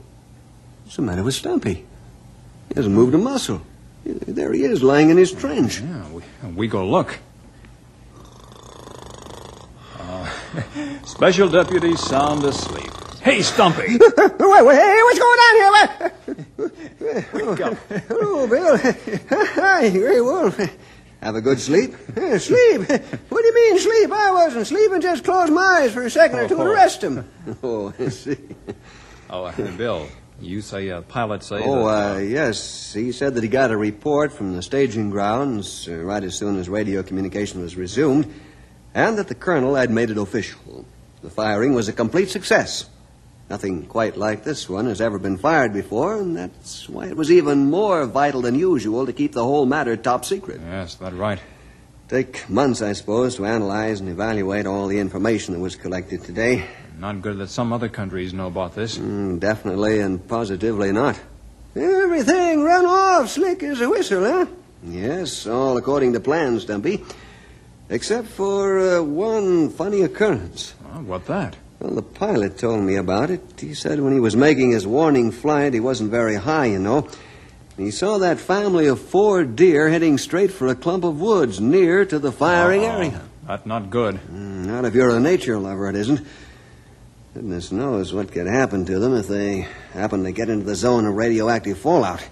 what's 0.84 0.98
the 0.98 1.01
matter 1.01 1.24
with 1.24 1.36
Stumpy? 1.36 1.86
He 2.70 2.75
hasn't 2.75 2.94
moved 2.94 3.13
a 3.13 3.18
muscle. 3.18 3.62
There 4.06 4.51
he 4.51 4.63
is, 4.63 4.84
lying 4.84 5.10
in 5.10 5.18
his 5.18 5.32
trench. 5.32 5.80
Yeah, 5.80 6.10
we, 6.10 6.24
we 6.56 6.68
go 6.68 6.86
look. 6.86 7.18
Uh, 9.98 10.30
Special 11.06 11.48
Deputy 11.48 11.96
sound 11.96 12.44
asleep. 12.44 12.92
Hey, 13.24 13.42
Stumpy! 13.42 13.98
wait, 13.98 14.65
wait, 14.65 14.75
hey, 14.75 15.01
what's 15.03 15.20
going 15.20 15.39
on 15.39 15.56
here? 15.56 16.12
Wake 17.34 17.62
up. 17.62 17.77
Oh, 18.10 18.48
Bill. 18.48 18.77
Hi, 19.56 19.89
Grey 19.89 20.20
Wolf. 20.20 20.58
Have 21.22 21.36
a 21.36 21.42
good 21.42 21.58
sleep? 21.60 21.96
Uh, 22.18 22.38
Sleep? 22.38 22.82
What 22.82 23.42
do 23.42 23.46
you 23.48 23.56
mean 23.56 23.80
sleep? 23.80 24.12
I 24.12 24.32
wasn't 24.32 24.68
sleeping. 24.68 25.00
Just 25.00 25.24
closed 25.24 25.53
my 25.53 25.62
eyes 25.84 25.94
for 25.94 26.03
a 26.03 26.10
second 26.10 26.38
or 26.39 26.50
two 26.50 26.56
to 26.58 26.62
Oh. 26.63 26.74
rest 26.74 27.01
him. 27.01 27.25
Oh, 27.63 27.94
I 27.98 28.10
see. 28.10 28.36
Oh, 29.30 29.46
uh, 29.46 29.72
Bill, 29.77 30.06
you 30.42 30.60
say 30.62 30.89
uh, 30.89 31.00
pilot 31.01 31.44
say 31.44 31.62
Oh, 31.63 31.88
that, 31.88 32.15
uh, 32.18 32.20
yes. 32.20 32.92
He 32.94 33.13
said 33.13 33.36
that 33.36 33.44
he 33.44 33.48
got 33.50 33.72
a 33.72 33.77
report 33.77 34.34
from 34.34 34.53
the 34.53 34.62
staging 34.62 35.12
grounds 35.12 35.88
uh, 35.88 35.96
right 35.96 36.24
as 36.24 36.36
soon 36.38 36.60
as 36.60 36.68
radio 36.68 37.01
communication 37.03 37.62
was 37.62 37.77
resumed, 37.77 38.32
and 38.94 39.18
that 39.18 39.30
the 39.30 39.36
colonel 39.36 39.75
had 39.75 39.89
made 39.92 40.10
it 40.10 40.18
official. 40.18 40.84
The 41.22 41.30
firing 41.30 41.74
was 41.74 41.88
a 41.88 41.94
complete 41.94 42.30
success. 42.30 42.89
Nothing 43.53 43.86
quite 43.86 44.17
like 44.17 44.43
this 44.43 44.67
one 44.67 44.88
has 44.88 45.00
ever 45.00 45.19
been 45.19 45.38
fired 45.38 45.74
before, 45.74 46.19
and 46.19 46.36
that's 46.36 46.89
why 46.89 47.05
it 47.05 47.15
was 47.15 47.29
even 47.31 47.69
more 47.69 48.07
vital 48.07 48.41
than 48.41 48.55
usual 48.55 49.05
to 49.05 49.13
keep 49.13 49.33
the 49.33 49.43
whole 49.43 49.67
matter 49.67 49.95
top 49.95 50.25
secret. 50.25 50.60
Yes, 50.60 50.95
that's 50.95 51.13
right. 51.13 51.39
Take 52.10 52.50
months, 52.50 52.81
I 52.81 52.93
suppose, 52.93 53.36
to 53.36 53.45
analyze 53.45 54.00
and 54.00 54.10
evaluate 54.10 54.65
all 54.65 54.88
the 54.88 54.98
information 54.98 55.53
that 55.53 55.60
was 55.60 55.75
collected 55.75 56.24
today. 56.24 56.65
Not 56.98 57.22
good 57.22 57.38
that 57.38 57.50
some 57.50 57.72
other 57.72 57.89
countries 57.89 58.33
know 58.33 58.48
about 58.48 58.74
this. 58.74 58.98
Mm, 58.98 59.39
definitely 59.39 60.00
and 60.00 60.27
positively 60.27 60.91
not. 60.91 61.19
Everything 61.75 62.63
run 62.63 62.88
off 62.88 63.29
slick 63.29 63.62
as 63.62 63.81
a 63.81 63.88
whistle, 63.88 64.24
huh? 64.24 64.48
Yes, 64.83 65.45
all 65.45 65.77
according 65.77 66.13
to 66.13 66.19
plan, 66.19 66.60
Stumpy. 66.60 67.05
Except 67.88 68.29
for 68.29 68.79
uh, 68.79 69.03
one 69.03 69.69
funny 69.69 70.01
occurrence. 70.01 70.74
Oh, 70.95 71.01
what 71.03 71.27
that? 71.27 71.55
Well, 71.83 71.95
the 71.95 72.01
pilot 72.01 72.57
told 72.57 72.81
me 72.81 72.95
about 72.95 73.29
it. 73.29 73.41
He 73.59 73.73
said 73.73 73.99
when 73.99 74.13
he 74.13 74.19
was 74.21 74.37
making 74.37 74.71
his 74.71 74.87
warning 74.87 75.31
flight, 75.31 75.73
he 75.73 75.81
wasn't 75.81 76.11
very 76.11 76.35
high, 76.35 76.67
you 76.67 76.79
know. 76.79 77.09
He 77.75 77.91
saw 77.91 78.19
that 78.19 78.39
family 78.39 78.87
of 78.87 79.01
four 79.01 79.43
deer 79.43 79.89
heading 79.89 80.17
straight 80.17 80.49
for 80.53 80.67
a 80.69 80.75
clump 80.75 81.03
of 81.03 81.19
woods 81.19 81.59
near 81.59 82.05
to 82.05 82.19
the 82.19 82.31
firing 82.31 82.83
Oh, 82.83 82.85
area. 82.85 83.21
That's 83.45 83.65
not 83.65 83.89
good. 83.89 84.15
Mm, 84.31 84.65
Not 84.65 84.85
if 84.85 84.95
you're 84.95 85.13
a 85.13 85.19
nature 85.19 85.59
lover, 85.59 85.89
it 85.89 85.98
isn't. 85.98 86.25
Goodness 87.33 87.74
knows 87.74 88.13
what 88.13 88.31
could 88.31 88.48
happen 88.48 88.85
to 88.85 88.98
them 89.00 89.13
if 89.15 89.27
they 89.27 89.67
happen 89.91 90.24
to 90.24 90.31
get 90.31 90.48
into 90.48 90.63
the 90.65 90.75
zone 90.75 91.05
of 91.05 91.15
radioactive 91.15 91.77
fallout. 91.77 92.25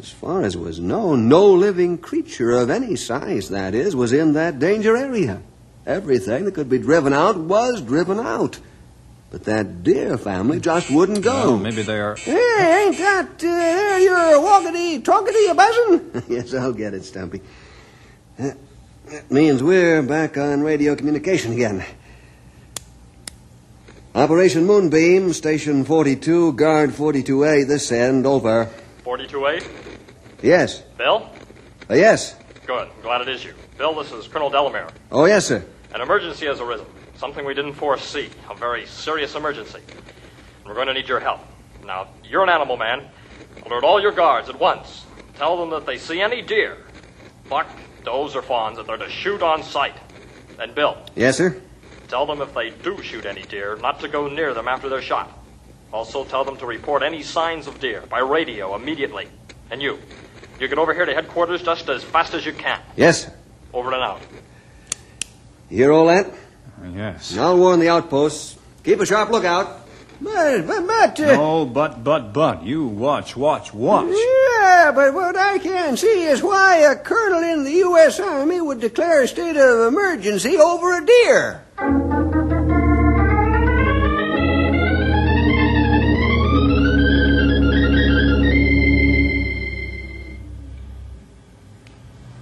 As 0.00 0.10
far 0.10 0.42
as 0.42 0.56
was 0.56 0.80
known, 0.80 1.28
no 1.28 1.46
living 1.52 1.96
creature 1.96 2.50
of 2.56 2.70
any 2.70 2.96
size, 2.96 3.50
that 3.50 3.76
is, 3.76 3.94
was 3.94 4.12
in 4.12 4.32
that 4.32 4.58
danger 4.58 4.96
area. 4.96 5.42
Everything 5.88 6.44
that 6.44 6.52
could 6.54 6.68
be 6.68 6.76
driven 6.78 7.14
out 7.14 7.38
was 7.38 7.80
driven 7.80 8.20
out. 8.20 8.60
But 9.30 9.44
that 9.44 9.82
deer 9.82 10.18
family 10.18 10.60
just 10.60 10.90
wouldn't 10.90 11.22
go. 11.22 11.32
Well, 11.32 11.58
maybe 11.58 11.80
they 11.82 11.98
are. 11.98 12.14
Hey, 12.14 12.84
ain't 12.86 12.98
that 12.98 13.30
uh, 13.30 13.38
there 13.38 13.98
your 13.98 14.16
walkity 14.42 15.02
talkity 15.02 15.50
a 15.50 15.54
buzzing? 15.54 16.22
yes, 16.34 16.52
I'll 16.52 16.74
get 16.74 16.92
it, 16.92 17.04
Stumpy. 17.04 17.40
Uh, 18.38 18.50
That 19.06 19.30
means 19.30 19.62
we're 19.62 20.02
back 20.02 20.36
on 20.36 20.60
radio 20.62 20.94
communication 20.94 21.52
again. 21.54 21.82
Operation 24.14 24.66
Moonbeam, 24.66 25.32
Station 25.32 25.84
42, 25.84 26.52
Guard 26.52 26.90
42A, 26.90 27.66
this 27.66 27.90
end, 27.92 28.26
over. 28.26 28.68
42A? 29.04 29.66
Yes. 30.42 30.80
Bill? 30.98 31.30
Uh, 31.88 31.94
yes. 31.94 32.34
Good. 32.66 32.88
I'm 32.94 33.02
glad 33.02 33.22
it 33.22 33.28
is 33.28 33.42
you. 33.44 33.54
Bill, 33.78 33.94
this 33.94 34.12
is 34.12 34.26
Colonel 34.28 34.50
Delamere. 34.50 34.88
Oh, 35.10 35.24
yes, 35.24 35.46
sir. 35.46 35.64
An 35.94 36.00
emergency 36.00 36.46
has 36.46 36.60
arisen. 36.60 36.86
Something 37.16 37.44
we 37.44 37.54
didn't 37.54 37.74
foresee. 37.74 38.28
A 38.50 38.54
very 38.54 38.86
serious 38.86 39.34
emergency. 39.34 39.80
And 39.88 40.66
we're 40.66 40.74
going 40.74 40.86
to 40.88 40.94
need 40.94 41.08
your 41.08 41.20
help. 41.20 41.40
Now, 41.84 42.08
you're 42.24 42.42
an 42.42 42.48
animal 42.48 42.76
man. 42.76 43.08
Alert 43.66 43.84
all 43.84 44.00
your 44.00 44.12
guards 44.12 44.48
at 44.48 44.58
once. 44.58 45.04
Tell 45.36 45.56
them 45.58 45.70
that 45.70 45.86
they 45.86 45.98
see 45.98 46.20
any 46.20 46.42
deer, 46.42 46.76
buck, 47.48 47.68
does, 48.04 48.34
or 48.36 48.42
fawns, 48.42 48.76
that 48.76 48.86
they're 48.86 48.96
to 48.96 49.08
shoot 49.08 49.42
on 49.42 49.62
sight. 49.62 49.94
And 50.60 50.74
Bill, 50.74 50.98
Yes, 51.14 51.36
sir. 51.38 51.60
tell 52.08 52.26
them 52.26 52.42
if 52.42 52.52
they 52.54 52.70
do 52.70 53.00
shoot 53.02 53.24
any 53.24 53.42
deer, 53.42 53.76
not 53.76 54.00
to 54.00 54.08
go 54.08 54.28
near 54.28 54.52
them 54.54 54.66
after 54.68 54.88
they're 54.88 55.02
shot. 55.02 55.32
Also, 55.92 56.24
tell 56.24 56.44
them 56.44 56.56
to 56.58 56.66
report 56.66 57.02
any 57.02 57.22
signs 57.22 57.66
of 57.66 57.80
deer 57.80 58.02
by 58.10 58.18
radio 58.18 58.74
immediately. 58.74 59.28
And 59.70 59.80
you, 59.80 59.98
you 60.60 60.68
get 60.68 60.78
over 60.78 60.92
here 60.92 61.06
to 61.06 61.14
headquarters 61.14 61.62
just 61.62 61.88
as 61.88 62.02
fast 62.04 62.34
as 62.34 62.44
you 62.44 62.52
can. 62.52 62.80
Yes, 62.96 63.24
sir. 63.24 63.32
Over 63.72 63.92
and 63.94 64.02
out. 64.02 64.20
You 65.70 65.76
hear 65.76 65.92
all 65.92 66.06
that? 66.06 66.32
Yes. 66.94 67.32
And 67.32 67.40
I'll 67.40 67.58
warn 67.58 67.80
the 67.80 67.88
outposts. 67.88 68.56
Keep 68.84 69.00
a 69.00 69.06
sharp 69.06 69.30
lookout. 69.30 69.86
But, 70.20 70.66
but, 70.66 70.86
but, 70.86 71.20
uh, 71.20 71.36
No, 71.36 71.66
but, 71.66 72.02
but, 72.02 72.32
but. 72.32 72.62
You 72.64 72.86
watch, 72.86 73.36
watch, 73.36 73.72
watch. 73.72 74.08
yeah, 74.08 74.90
but 74.92 75.14
what 75.14 75.36
I 75.36 75.58
can't 75.58 75.98
see 75.98 76.24
is 76.24 76.42
why 76.42 76.78
a 76.78 76.96
colonel 76.96 77.42
in 77.42 77.64
the 77.64 77.70
U.S. 77.86 78.18
Army 78.18 78.60
would 78.60 78.80
declare 78.80 79.22
a 79.22 79.28
state 79.28 79.56
of 79.56 79.92
emergency 79.92 80.56
over 80.56 80.98
a 80.98 81.06
deer. 81.06 81.64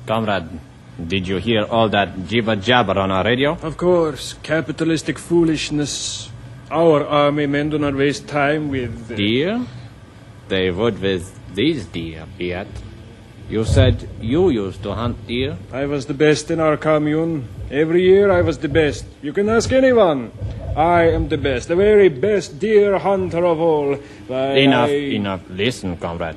Comrade, 0.07 0.49
did 1.05 1.29
you 1.29 1.37
hear 1.37 1.65
all 1.65 1.89
that 1.91 2.27
jibber 2.27 2.57
jabber 2.57 2.99
on 2.99 3.11
our 3.11 3.25
radio? 3.25 3.53
Of 3.63 3.77
course, 3.77 4.35
capitalistic 4.43 5.19
foolishness. 5.19 6.31
Our 6.71 7.07
army 7.07 7.47
men 7.47 7.71
do 7.71 7.79
not 7.79 7.95
waste 7.95 8.27
time 8.29 8.71
with. 8.71 9.11
uh, 9.11 9.15
Deer? 9.17 9.65
They 10.49 10.71
would 10.71 11.01
with 11.01 11.33
these 11.55 11.87
deer, 11.87 12.25
Piet. 12.39 12.67
You 13.49 13.65
said 13.65 14.09
you 14.21 14.49
used 14.51 14.83
to 14.83 14.93
hunt 14.95 15.27
deer. 15.29 15.57
I 15.73 15.87
was 15.87 16.07
the 16.07 16.15
best 16.15 16.51
in 16.51 16.59
our 16.61 16.77
commune. 16.77 17.47
Every 17.71 18.03
year 18.03 18.31
I 18.31 18.43
was 18.43 18.59
the 18.59 18.69
best. 18.69 19.05
You 19.23 19.33
can 19.33 19.49
ask 19.49 19.71
anyone. 19.73 20.33
I 20.77 21.03
am 21.11 21.29
the 21.29 21.39
best, 21.39 21.69
the 21.69 21.77
very 21.77 22.09
best 22.09 22.59
deer 22.59 22.99
hunter 22.99 23.45
of 23.47 23.61
all. 23.61 23.95
Why, 24.27 24.55
Enough, 24.59 24.89
I- 24.91 25.15
enough. 25.15 25.41
Listen, 25.49 25.97
comrade. 25.97 26.37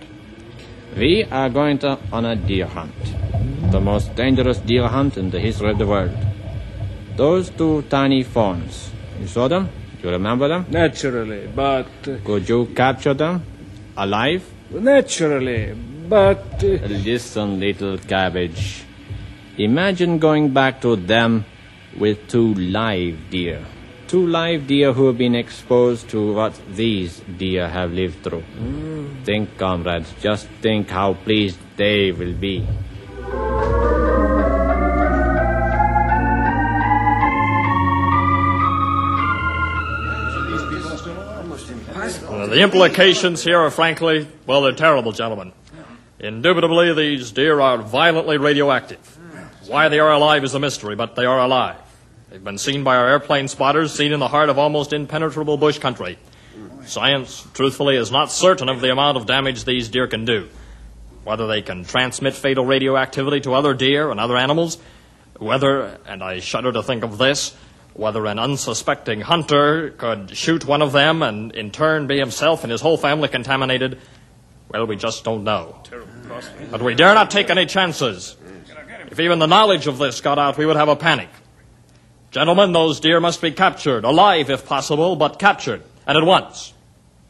We 0.97 1.23
are 1.25 1.49
going 1.49 1.80
to 1.80 1.97
on 2.12 2.25
a 2.25 2.36
deer 2.36 2.65
hunt. 2.65 2.93
The 3.71 3.80
most 3.80 4.15
dangerous 4.15 4.58
deer 4.60 4.88
hunt 4.88 5.17
in 5.17 5.30
the 5.30 5.39
history 5.39 5.71
of 5.71 5.78
the 5.78 5.86
world. 5.88 6.15
Those 7.15 7.49
two 7.49 7.84
tiny 7.84 8.23
fawns. 8.23 8.91
You 9.19 9.28
saw 9.28 9.47
them? 9.47 9.69
You 10.02 10.10
remember 10.10 10.47
them? 10.47 10.65
Naturally, 10.69 11.47
but. 11.54 11.88
uh, 12.08 12.17
Could 12.25 12.47
you 12.49 12.67
capture 12.75 13.13
them? 13.13 13.43
Alive? 13.97 14.43
naturally, 14.71 15.73
but. 16.08 16.63
uh, 16.63 16.67
Listen, 16.88 17.60
little 17.60 17.97
cabbage. 17.97 18.84
Imagine 19.58 20.19
going 20.19 20.54
back 20.54 20.80
to 20.82 20.95
them 20.95 21.43
with 21.97 22.28
two 22.30 22.54
live 22.56 23.17
deer. 23.30 23.65
Two 24.09 24.25
live 24.25 24.65
deer 24.65 24.91
who 24.91 25.05
have 25.05 25.19
been 25.19 25.35
exposed 25.35 26.09
to 26.09 26.33
what 26.33 26.59
these 26.73 27.21
deer 27.37 27.69
have 27.69 27.93
lived 27.93 28.23
through. 28.23 28.43
Think, 29.23 29.55
comrades, 29.59 30.11
just 30.19 30.47
think 30.63 30.89
how 30.89 31.13
pleased 31.13 31.59
they 31.77 32.11
will 32.11 32.33
be. 32.33 32.65
Uh, 42.25 42.47
the 42.47 42.61
implications 42.61 43.43
here 43.43 43.59
are 43.59 43.69
frankly, 43.69 44.27
well, 44.47 44.63
they're 44.63 44.71
terrible, 44.71 45.11
gentlemen. 45.11 45.53
Indubitably, 46.19 46.95
these 46.95 47.31
deer 47.31 47.61
are 47.61 47.77
violently 47.77 48.39
radioactive. 48.39 49.19
Why 49.67 49.87
they 49.87 49.99
are 49.99 50.11
alive 50.11 50.43
is 50.43 50.55
a 50.55 50.59
mystery, 50.59 50.95
but 50.95 51.15
they 51.15 51.25
are 51.25 51.39
alive. 51.39 51.77
They've 52.29 52.43
been 52.43 52.57
seen 52.59 52.83
by 52.83 52.95
our 52.95 53.07
airplane 53.07 53.47
spotters, 53.47 53.91
seen 53.91 54.11
in 54.11 54.19
the 54.19 54.27
heart 54.27 54.49
of 54.49 54.59
almost 54.59 54.93
impenetrable 54.93 55.57
bush 55.57 55.79
country. 55.79 56.17
Science, 56.85 57.47
truthfully, 57.53 57.95
is 57.95 58.11
not 58.11 58.31
certain 58.31 58.69
of 58.69 58.81
the 58.81 58.91
amount 58.91 59.17
of 59.17 59.25
damage 59.25 59.65
these 59.65 59.89
deer 59.89 60.07
can 60.07 60.25
do. 60.25 60.47
Whether 61.23 61.47
they 61.47 61.61
can 61.61 61.83
transmit 61.85 62.35
fatal 62.35 62.65
radioactivity 62.65 63.41
to 63.41 63.53
other 63.53 63.73
deer 63.73 64.11
and 64.11 64.19
other 64.19 64.37
animals, 64.37 64.77
whether, 65.37 65.97
and 66.05 66.23
I 66.23 66.39
shudder 66.39 66.71
to 66.71 66.83
think 66.83 67.03
of 67.03 67.17
this, 67.17 67.55
Whether 67.99 68.27
an 68.27 68.39
unsuspecting 68.39 69.19
hunter 69.19 69.89
could 69.89 70.35
shoot 70.37 70.63
one 70.65 70.81
of 70.81 70.93
them 70.93 71.21
and 71.21 71.51
in 71.51 71.69
turn 71.69 72.07
be 72.07 72.17
himself 72.17 72.63
and 72.63 72.71
his 72.71 72.79
whole 72.79 72.95
family 72.95 73.27
contaminated, 73.27 73.99
well, 74.69 74.87
we 74.87 74.95
just 74.95 75.25
don't 75.25 75.43
know. 75.43 75.75
But 76.71 76.81
we 76.81 76.95
dare 76.95 77.13
not 77.13 77.29
take 77.29 77.49
any 77.49 77.65
chances. 77.65 78.37
If 79.11 79.19
even 79.19 79.39
the 79.39 79.47
knowledge 79.47 79.87
of 79.87 79.97
this 79.97 80.21
got 80.21 80.39
out, 80.39 80.57
we 80.57 80.65
would 80.65 80.77
have 80.77 80.87
a 80.87 80.95
panic. 80.95 81.27
Gentlemen, 82.31 82.73
those 82.73 82.99
deer 82.99 83.19
must 83.19 83.41
be 83.41 83.51
captured, 83.51 84.03
alive 84.03 84.51
if 84.51 84.65
possible, 84.65 85.15
but 85.15 85.39
captured, 85.39 85.81
and 86.05 86.15
at 86.15 86.23
once. 86.23 86.73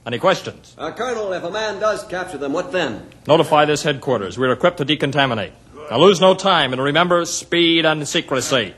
Any 0.06 0.20
questions? 0.20 0.76
Uh, 0.78 0.92
Colonel, 0.92 1.32
if 1.32 1.44
a 1.44 1.52
man 1.52 1.80
does 1.80 2.04
capture 2.06 2.38
them, 2.38 2.52
what 2.52 2.72
then? 2.72 3.10
Notify 3.26 3.66
this 3.66 3.84
headquarters. 3.84 4.38
We're 4.38 4.52
equipped 4.52 4.78
to 4.78 4.86
decontaminate. 4.86 5.52
Now 5.90 6.00
lose 6.00 6.20
no 6.20 6.36
time, 6.36 6.74
and 6.74 6.82
remember 6.82 7.24
speed 7.26 7.86
and 7.86 8.06
secrecy. 8.08 8.74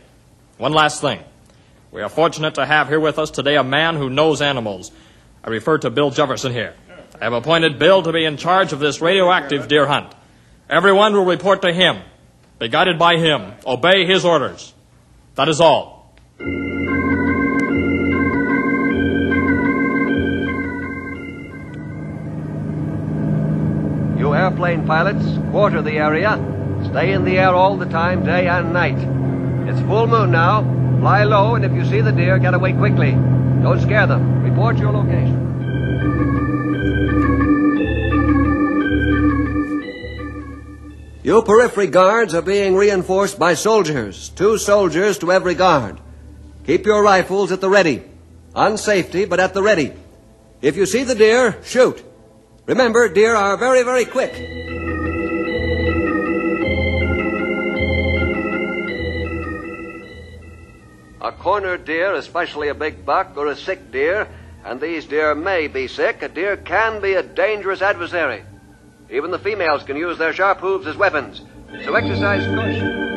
One 0.58 0.74
last 0.74 1.02
thing. 1.02 1.24
We 1.92 2.02
are 2.02 2.10
fortunate 2.10 2.56
to 2.56 2.66
have 2.66 2.88
here 2.88 3.00
with 3.00 3.18
us 3.18 3.32
today 3.32 3.56
a 3.56 3.64
man 3.64 3.96
who 3.96 4.10
knows 4.10 4.42
animals. 4.42 4.92
I 5.44 5.50
refer 5.50 5.80
to 5.80 5.90
Bill 5.90 6.12
Jefferson 6.12 6.54
here. 6.54 6.76
I 7.20 7.24
have 7.24 7.34
appointed 7.34 7.80
Bill 7.80 8.04
to 8.04 8.14
be 8.14 8.26
in 8.26 8.38
charge 8.38 8.74
of 8.74 8.80
this 8.80 9.02
radioactive 9.02 9.68
deer 9.68 9.88
hunt. 9.88 10.14
Everyone 10.70 11.14
will 11.14 11.26
report 11.26 11.64
to 11.64 11.74
him, 11.74 11.98
be 12.60 12.68
guided 12.68 13.00
by 13.00 13.18
him, 13.18 13.54
obey 13.66 14.06
his 14.06 14.24
orders. 14.24 14.74
That 15.36 15.50
is 15.50 15.60
all. 15.60 16.01
You 24.18 24.34
airplane 24.34 24.88
pilots, 24.88 25.24
quarter 25.52 25.84
the 25.84 26.00
area. 26.00 26.40
Stay 26.90 27.12
in 27.12 27.26
the 27.26 27.38
air 27.38 27.54
all 27.54 27.78
the 27.78 27.86
time, 27.86 28.26
day 28.26 28.48
and 28.48 28.74
night. 28.74 28.98
It's 29.70 29.80
full 29.88 30.08
moon 30.08 30.32
now. 30.32 30.64
Fly 31.00 31.24
low, 31.26 31.54
and 31.54 31.64
if 31.64 31.72
you 31.74 31.86
see 31.86 32.02
the 32.02 32.12
deer, 32.12 32.40
get 32.40 32.56
away 32.56 32.74
quickly. 32.74 33.12
Don't 33.12 33.80
scare 33.80 34.08
them. 34.08 34.44
Report 34.44 34.78
your 34.78 34.92
location. 34.92 35.42
You 41.24 41.44
periphery 41.44 41.86
guards 41.86 42.34
are 42.34 42.42
being 42.42 42.76
reinforced 42.76 43.38
by 43.38 43.54
soldiers. 43.54 44.30
Two 44.30 44.58
soldiers 44.58 45.20
to 45.20 45.32
every 45.32 45.54
guard. 45.54 46.02
Keep 46.66 46.86
your 46.86 47.04
rifles 47.04 47.52
at 47.52 47.62
the 47.62 47.70
ready. 47.70 48.04
On 48.56 48.78
safety, 48.78 49.26
but 49.26 49.40
at 49.40 49.54
the 49.54 49.64
ready. 49.64 49.94
If 50.62 50.76
you 50.78 50.86
see 50.86 51.04
the 51.04 51.16
deer, 51.16 51.58
shoot. 51.64 52.04
Remember, 52.66 53.10
deer 53.10 53.36
are 53.36 53.58
very, 53.58 53.84
very 53.84 54.06
quick. 54.06 54.34
A 61.22 61.32
cornered 61.32 61.86
deer, 61.86 62.14
especially 62.14 62.70
a 62.70 62.74
big 62.74 63.06
buck 63.06 63.38
or 63.38 63.48
a 63.48 63.56
sick 63.56 63.92
deer, 63.92 64.28
and 64.64 64.80
these 64.80 65.06
deer 65.06 65.34
may 65.34 65.68
be 65.68 65.88
sick, 65.88 66.22
a 66.22 66.30
deer 66.30 66.58
can 66.58 67.02
be 67.02 67.14
a 67.14 67.24
dangerous 67.24 67.82
adversary. 67.82 68.44
Even 69.10 69.32
the 69.32 69.40
females 69.40 69.84
can 69.84 69.98
use 69.98 70.18
their 70.18 70.34
sharp 70.34 70.60
hooves 70.60 70.88
as 70.88 70.96
weapons. 70.96 71.42
So 71.84 71.96
exercise 71.96 72.46
caution. 72.46 73.11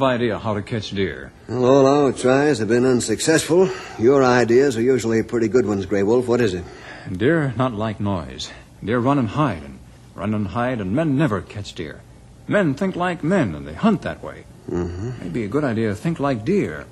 Have 0.00 0.08
idea 0.08 0.38
how 0.38 0.54
to 0.54 0.62
catch 0.62 0.92
deer. 0.92 1.30
Well, 1.46 1.66
all 1.66 2.06
our 2.06 2.12
tries 2.14 2.58
have 2.60 2.68
been 2.68 2.86
unsuccessful. 2.86 3.68
Your 3.98 4.24
ideas 4.24 4.78
are 4.78 4.80
usually 4.80 5.22
pretty 5.22 5.48
good 5.48 5.66
ones, 5.66 5.84
Grey 5.84 6.02
Wolf. 6.02 6.26
What 6.26 6.40
is 6.40 6.54
it? 6.54 6.64
Deer 7.12 7.52
not 7.58 7.74
like 7.74 8.00
noise. 8.00 8.50
Deer 8.82 8.98
run 8.98 9.18
and 9.18 9.28
hide 9.28 9.62
and 9.62 9.78
run 10.14 10.32
and 10.32 10.46
hide, 10.46 10.80
and 10.80 10.92
men 10.96 11.18
never 11.18 11.42
catch 11.42 11.74
deer. 11.74 12.00
Men 12.48 12.72
think 12.72 12.96
like 12.96 13.22
men, 13.22 13.54
and 13.54 13.68
they 13.68 13.74
hunt 13.74 14.00
that 14.00 14.22
way. 14.24 14.46
Mm-hmm. 14.70 15.22
Maybe 15.22 15.44
a 15.44 15.48
good 15.48 15.64
idea 15.64 15.90
to 15.90 15.94
think 15.94 16.18
like 16.18 16.46
deer. 16.46 16.86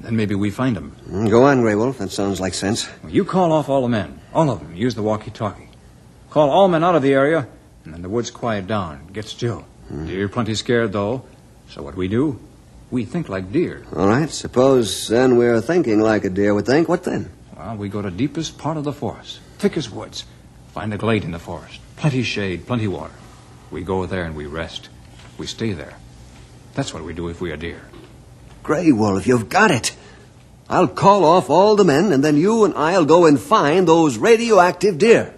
Then 0.00 0.14
maybe 0.14 0.36
we 0.36 0.52
find 0.52 0.76
them. 0.76 0.94
Mm, 1.10 1.30
Go 1.30 1.42
on, 1.42 1.62
Grey 1.62 1.74
Wolf. 1.74 1.98
That 1.98 2.12
sounds 2.12 2.40
like 2.40 2.54
sense. 2.54 2.88
You 3.08 3.24
call 3.24 3.50
off 3.50 3.68
all 3.68 3.82
the 3.82 3.88
men. 3.88 4.20
All 4.32 4.48
of 4.48 4.60
them. 4.60 4.76
Use 4.76 4.94
the 4.94 5.02
walkie-talkie. 5.02 5.68
Call 6.30 6.48
all 6.48 6.68
men 6.68 6.84
out 6.84 6.94
of 6.94 7.02
the 7.02 7.12
area, 7.12 7.48
and 7.84 7.92
then 7.92 8.02
the 8.02 8.08
woods 8.08 8.30
quiet 8.30 8.68
down. 8.68 9.08
Get 9.12 9.24
still. 9.24 9.64
Deer 10.06 10.28
plenty 10.28 10.54
scared, 10.54 10.92
though. 10.92 11.24
So 11.68 11.82
what 11.82 11.96
we 11.96 12.06
do? 12.06 12.38
We 12.92 13.06
think 13.06 13.30
like 13.30 13.50
deer. 13.50 13.86
All 13.96 14.06
right. 14.06 14.28
Suppose 14.28 15.08
then 15.08 15.38
we're 15.38 15.62
thinking 15.62 15.98
like 15.98 16.26
a 16.26 16.30
deer 16.30 16.54
would 16.54 16.66
think. 16.66 16.90
What 16.90 17.04
then? 17.04 17.32
Well, 17.56 17.76
we 17.76 17.88
go 17.88 18.02
to 18.02 18.10
deepest 18.10 18.58
part 18.58 18.76
of 18.76 18.84
the 18.84 18.92
forest, 18.92 19.40
thickest 19.56 19.90
woods. 19.90 20.26
Find 20.74 20.92
a 20.92 20.98
glade 20.98 21.24
in 21.24 21.30
the 21.30 21.38
forest. 21.38 21.80
Plenty 21.96 22.22
shade, 22.22 22.66
plenty 22.66 22.86
water. 22.86 23.14
We 23.70 23.82
go 23.82 24.04
there 24.04 24.24
and 24.24 24.36
we 24.36 24.44
rest. 24.44 24.90
We 25.38 25.46
stay 25.46 25.72
there. 25.72 25.96
That's 26.74 26.92
what 26.92 27.02
we 27.02 27.14
do 27.14 27.28
if 27.28 27.40
we 27.40 27.50
are 27.50 27.56
deer. 27.56 27.80
Grey 28.62 28.92
Wolf, 28.92 29.26
you've 29.26 29.48
got 29.48 29.70
it. 29.70 29.96
I'll 30.68 30.88
call 30.88 31.24
off 31.24 31.48
all 31.48 31.76
the 31.76 31.84
men, 31.84 32.12
and 32.12 32.22
then 32.22 32.36
you 32.36 32.64
and 32.64 32.74
I'll 32.74 33.06
go 33.06 33.24
and 33.24 33.40
find 33.40 33.88
those 33.88 34.18
radioactive 34.18 34.98
deer. 34.98 35.34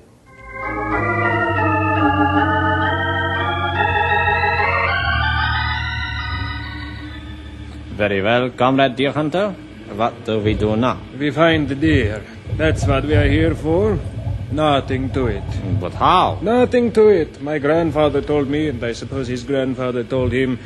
Very 8.05 8.21
well, 8.21 8.51
comrade 8.51 8.97
deer 8.97 9.12
hunter. 9.12 9.53
What 9.97 10.27
do 10.27 10.38
we 10.38 10.53
do 10.53 10.77
now? 10.77 10.99
We 11.19 11.31
find 11.31 11.67
the 11.67 11.75
deer. 11.75 12.23
That's 12.55 12.87
what 12.87 13.05
we 13.05 13.14
are 13.14 13.27
here 13.27 13.55
for. 13.55 13.99
Nothing 14.53 15.09
to 15.14 15.29
it. 15.29 15.81
But 15.81 15.95
how? 15.95 16.38
Nothing 16.43 16.93
to 16.93 17.09
it. 17.09 17.40
My 17.40 17.57
grandfather 17.59 18.21
told 18.21 18.47
me, 18.47 18.69
and 18.69 18.85
I 18.85 18.93
suppose 18.93 19.27
his 19.29 19.43
grandfather 19.43 20.05
told 20.05 20.33
him, 20.33 20.59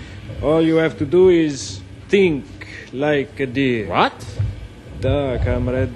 all 0.43 0.63
you 0.63 0.77
have 0.79 0.99
to 0.99 1.07
do 1.07 1.29
is 1.29 1.81
think 2.09 2.45
like 2.93 3.39
a 3.39 3.47
deer. 3.47 3.87
What? 3.87 4.19
Duh, 5.01 5.39
comrade. 5.45 5.95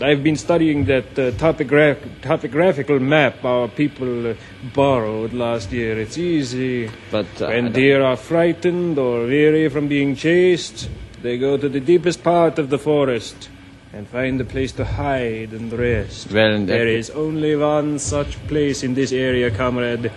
I've 0.00 0.22
been 0.22 0.36
studying 0.36 0.84
that 0.84 1.18
uh, 1.18 1.32
topogra- 1.32 1.98
topographical 2.22 3.00
map 3.00 3.44
our 3.44 3.68
people 3.68 4.30
uh, 4.30 4.34
borrowed 4.74 5.32
last 5.32 5.72
year. 5.72 5.98
It's 5.98 6.16
easy. 6.16 6.90
But 7.10 7.26
uh, 7.40 7.46
When 7.48 7.72
deer 7.72 8.02
are 8.02 8.16
frightened 8.16 8.98
or 8.98 9.26
weary 9.26 9.68
from 9.68 9.88
being 9.88 10.14
chased, 10.14 10.88
they 11.22 11.36
go 11.36 11.56
to 11.56 11.68
the 11.68 11.80
deepest 11.80 12.22
part 12.22 12.58
of 12.58 12.70
the 12.70 12.78
forest 12.78 13.50
and 13.92 14.06
find 14.06 14.40
a 14.40 14.44
place 14.44 14.72
to 14.72 14.84
hide 14.84 15.52
and 15.52 15.72
rest. 15.72 16.30
Well, 16.30 16.64
there 16.64 16.86
only 17.10 17.56
one 17.56 17.98
such 17.98 18.36
place 18.46 18.84
in 18.84 18.94
this 18.94 19.12
area, 19.12 19.50
comrade. 19.50 20.12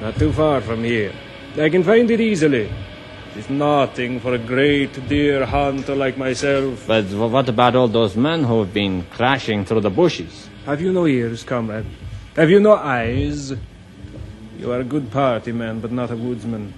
Not 0.00 0.16
too 0.16 0.32
far 0.32 0.60
from 0.60 0.82
here. 0.82 1.12
I 1.56 1.68
can 1.68 1.84
find 1.84 2.10
it 2.10 2.20
easily. 2.20 2.70
It's 3.36 3.48
nothing 3.48 4.18
for 4.18 4.34
a 4.34 4.38
great 4.38 5.08
deer 5.08 5.46
hunter 5.46 5.94
like 5.94 6.18
myself. 6.18 6.84
But 6.86 7.04
what 7.04 7.48
about 7.48 7.76
all 7.76 7.86
those 7.86 8.16
men 8.16 8.42
who 8.44 8.58
have 8.58 8.74
been 8.74 9.04
crashing 9.04 9.64
through 9.64 9.82
the 9.82 9.90
bushes? 9.90 10.48
Have 10.66 10.80
you 10.80 10.92
no 10.92 11.06
ears, 11.06 11.44
comrade? 11.44 11.86
Have 12.34 12.50
you 12.50 12.58
no 12.58 12.74
eyes? 12.74 13.52
You 14.58 14.72
are 14.72 14.80
a 14.80 14.84
good 14.84 15.10
party 15.12 15.52
man, 15.52 15.80
but 15.80 15.92
not 15.92 16.10
a 16.10 16.16
woodsman. 16.16 16.74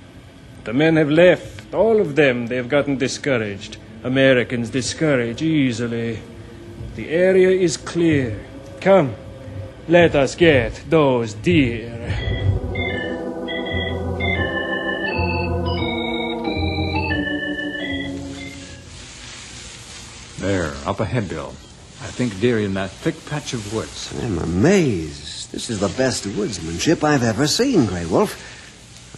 The 0.65 0.73
men 0.73 0.97
have 0.97 1.11
left. 1.11 1.75
All 1.75 2.01
of 2.01 2.17
them. 2.17 2.49
They 2.49 2.57
have 2.57 2.69
gotten 2.69 2.99
discouraged. 2.99 3.79
Americans 4.05 4.69
discourage 4.71 5.41
easily. 5.41 6.21
The 6.97 7.09
area 7.09 7.51
is 7.51 7.77
clear. 7.79 8.45
Come, 8.81 9.15
let 9.89 10.15
us 10.15 10.35
get 10.35 10.83
those 10.91 11.33
deer. 11.35 12.42
Up 20.85 21.01
ahead, 21.01 21.29
Bill. 21.29 21.49
I 22.01 22.07
think 22.07 22.41
deer 22.41 22.59
in 22.59 22.75
that 22.75 22.91
thick 22.91 23.15
patch 23.27 23.55
of 23.55 23.73
woods. 23.73 24.13
I'm 24.23 24.39
amazed. 24.39 25.53
This 25.53 25.71
is 25.71 25.81
the 25.81 25.89
best 25.89 26.25
woodsmanship 26.25 27.05
I've 27.05 27.23
ever 27.23 27.47
seen, 27.47 27.87
Grey 27.87 28.07
Wolf. 28.07 28.35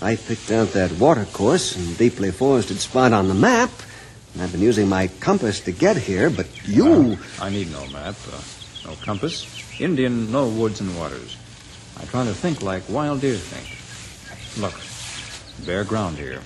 I 0.03 0.17
picked 0.17 0.51
out 0.51 0.73
that 0.73 0.93
watercourse 0.93 1.77
and 1.77 1.97
deeply 1.97 2.31
forested 2.31 2.79
spot 2.79 3.13
on 3.13 3.29
the 3.29 3.35
map, 3.35 3.71
and 4.35 4.43
I've 4.43 4.53
been 4.53 4.61
using 4.61 4.89
my 4.89 5.09
compass 5.21 5.61
to 5.61 5.73
get 5.73 5.97
here, 5.97 6.29
but 6.29 6.47
you. 6.69 7.17
I 7.41 7.49
need 7.49 7.71
no 7.73 7.87
map, 7.89 8.17
uh, 8.31 8.41
no 8.85 8.97
compass. 8.97 9.47
Indian, 9.81 10.31
no 10.31 10.49
woods 10.49 10.81
and 10.81 10.97
waters. 10.99 11.37
I 11.97 12.05
try 12.05 12.25
to 12.25 12.35
think 12.35 12.61
like 12.63 12.83
wild 12.89 13.21
deer 13.21 13.37
think. 13.37 13.71
Look, 14.61 14.75
bare 15.67 15.85
ground 15.85 16.19
here. 16.19 16.41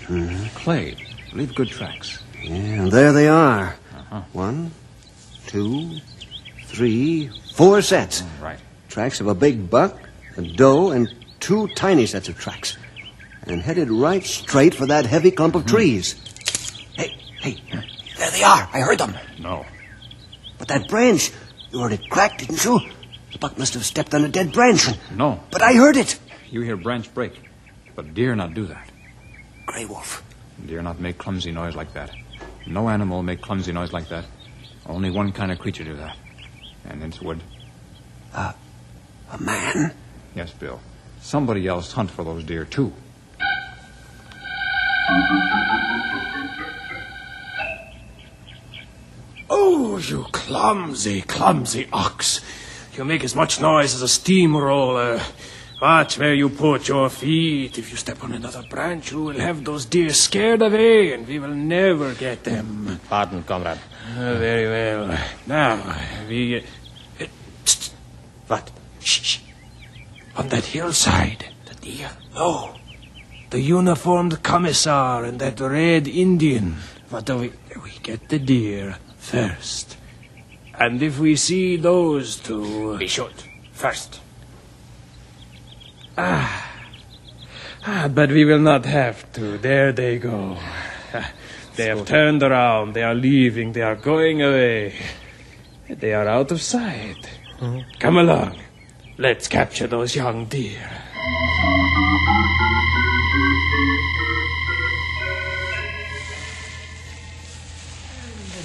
Clay, 0.55 0.97
leave 1.33 1.55
good 1.55 1.69
tracks. 1.69 2.23
Yeah, 2.43 2.55
and 2.55 2.93
there 2.93 3.13
they 3.13 3.29
are. 3.29 3.77
Uh-huh. 3.95 4.23
One, 4.33 4.71
two, 5.49 6.01
three, 6.67 7.31
four 7.55 7.83
sets. 7.83 8.23
Mm, 8.23 8.43
right. 8.43 8.59
Tracks 8.89 9.21
of 9.21 9.27
a 9.27 9.35
big 9.35 9.69
buck, 9.69 9.99
a 10.37 10.43
doe, 10.43 10.93
and 10.93 11.13
two 11.41 11.67
tiny 11.69 12.07
sets 12.07 12.29
of 12.29 12.39
tracks. 12.39 12.77
And 13.47 13.61
headed 13.61 13.91
right 13.91 14.23
straight 14.23 14.75
for 14.75 14.87
that 14.87 15.07
heavy 15.07 15.31
clump 15.31 15.55
of 15.57 15.65
mm. 15.65 15.69
trees. 15.69 16.15
Hey, 16.95 17.17
hey, 17.41 17.57
there 18.19 18.31
they 18.31 18.43
are. 18.43 18.69
I 18.73 18.81
heard 18.81 18.99
them. 18.99 19.17
No. 19.41 19.65
But 20.59 20.69
that 20.69 20.89
branch, 20.89 21.31
you 21.71 21.81
heard 21.81 21.93
it 21.93 22.09
crack, 22.11 22.39
didn't 22.39 22.63
you? 22.65 22.81
The 23.33 23.39
buck 23.39 23.59
must 23.59 23.75
have 23.75 23.85
stepped 23.85 24.15
on 24.15 24.25
a 24.25 24.29
dead 24.29 24.53
branch. 24.53 24.87
No, 25.15 25.41
But 25.51 25.63
I 25.63 25.75
heard 25.75 25.97
it. 25.97 26.19
you 26.51 26.61
hear 26.63 26.77
branch 26.77 27.13
break, 27.15 27.33
but 27.95 28.15
deer 28.15 28.35
not 28.37 28.55
do 28.55 28.67
that. 28.67 28.91
Grey 29.67 29.85
Wolf. 29.85 30.23
Deer 30.67 30.83
not 30.83 30.99
make 30.99 31.19
clumsy 31.19 31.53
noise 31.53 31.77
like 31.77 31.93
that. 31.95 32.11
No 32.67 32.89
animal 32.89 33.23
make 33.23 33.41
clumsy 33.41 33.73
noise 33.73 33.93
like 33.93 34.09
that. 34.09 34.25
Only 34.89 35.11
one 35.11 35.33
kind 35.33 35.53
of 35.53 35.59
creature 35.59 35.85
do 35.85 35.95
that. 35.97 36.17
And 36.89 37.03
it's 37.03 37.21
wood. 37.21 37.41
A 38.35 38.55
man? 39.39 39.93
Yes, 40.35 40.53
Bill. 40.53 40.81
Somebody 41.21 41.67
else 41.67 41.93
hunt 41.93 42.11
for 42.11 42.25
those 42.25 42.45
deer, 42.45 42.65
too. 42.65 42.93
Oh, 49.51 49.99
you 49.99 50.25
clumsy, 50.33 51.23
clumsy 51.23 51.89
ox. 51.93 52.41
You 52.95 53.05
make 53.05 53.25
as 53.25 53.35
much 53.35 53.61
noise 53.61 53.95
as 53.95 54.03
a 54.03 54.09
steamroller. 54.09 55.21
Watch 55.81 56.19
where 56.19 56.35
you 56.35 56.49
put 56.49 56.89
your 56.89 57.09
feet. 57.11 57.79
If 57.79 57.91
you 57.91 57.97
step 57.97 58.25
on 58.25 58.33
another 58.33 58.63
branch, 58.69 59.13
you 59.13 59.23
will 59.23 59.39
have 59.39 59.65
those 59.65 59.85
deer 59.85 60.11
scared 60.11 60.63
away, 60.63 61.13
and 61.13 61.27
we 61.27 61.39
will 61.39 61.55
never 61.55 62.15
get 62.15 62.45
them. 62.45 62.99
Pardon, 63.09 63.43
comrade. 63.45 63.79
Ah, 64.11 64.35
very 64.39 64.67
well. 64.67 65.19
Now, 65.47 65.97
we. 66.29 66.57
Uh, 66.57 67.27
tst, 67.65 67.93
what? 68.47 68.71
Shh, 69.01 69.21
shh. 69.23 69.39
On 70.37 70.49
that 70.49 70.65
hillside, 70.65 71.45
the 71.67 71.75
deer. 71.75 72.11
No. 72.35 72.75
The 73.51 73.61
uniformed 73.61 74.43
commissar 74.43 75.25
and 75.25 75.39
that 75.41 75.61
red 75.61 76.09
Indian. 76.09 76.77
What 77.11 77.27
do 77.27 77.37
we. 77.37 77.53
We 77.83 77.93
get 78.03 78.29
the 78.29 78.39
deer 78.39 78.97
first. 79.19 79.97
And 80.75 81.03
if 81.03 81.19
we 81.19 81.37
see 81.37 81.77
those 81.77 82.37
two. 82.37 82.97
We 82.97 83.09
shoot 83.09 83.45
first. 83.73 84.21
Ah. 86.17 86.65
Ah, 87.87 88.09
but 88.09 88.31
we 88.31 88.45
will 88.45 88.59
not 88.59 88.87
have 88.87 89.31
to. 89.33 89.59
There 89.59 89.93
they 89.93 90.19
go. 90.19 90.57
Ah, 91.79 91.83
They 91.83 91.89
have 91.89 92.07
turned 92.07 92.43
around. 92.43 92.95
They 92.95 93.05
are 93.05 93.15
leaving. 93.15 93.73
They 93.73 93.83
are 93.83 93.95
going 93.95 94.43
away. 94.43 94.95
They 95.89 96.13
are 96.13 96.27
out 96.27 96.51
of 96.51 96.61
sight. 96.61 97.31
Come 98.01 98.19
along. 98.19 98.59
Let's 99.17 99.47
capture 99.49 99.87
those 99.87 100.15
young 100.17 100.47
deer. 100.47 100.91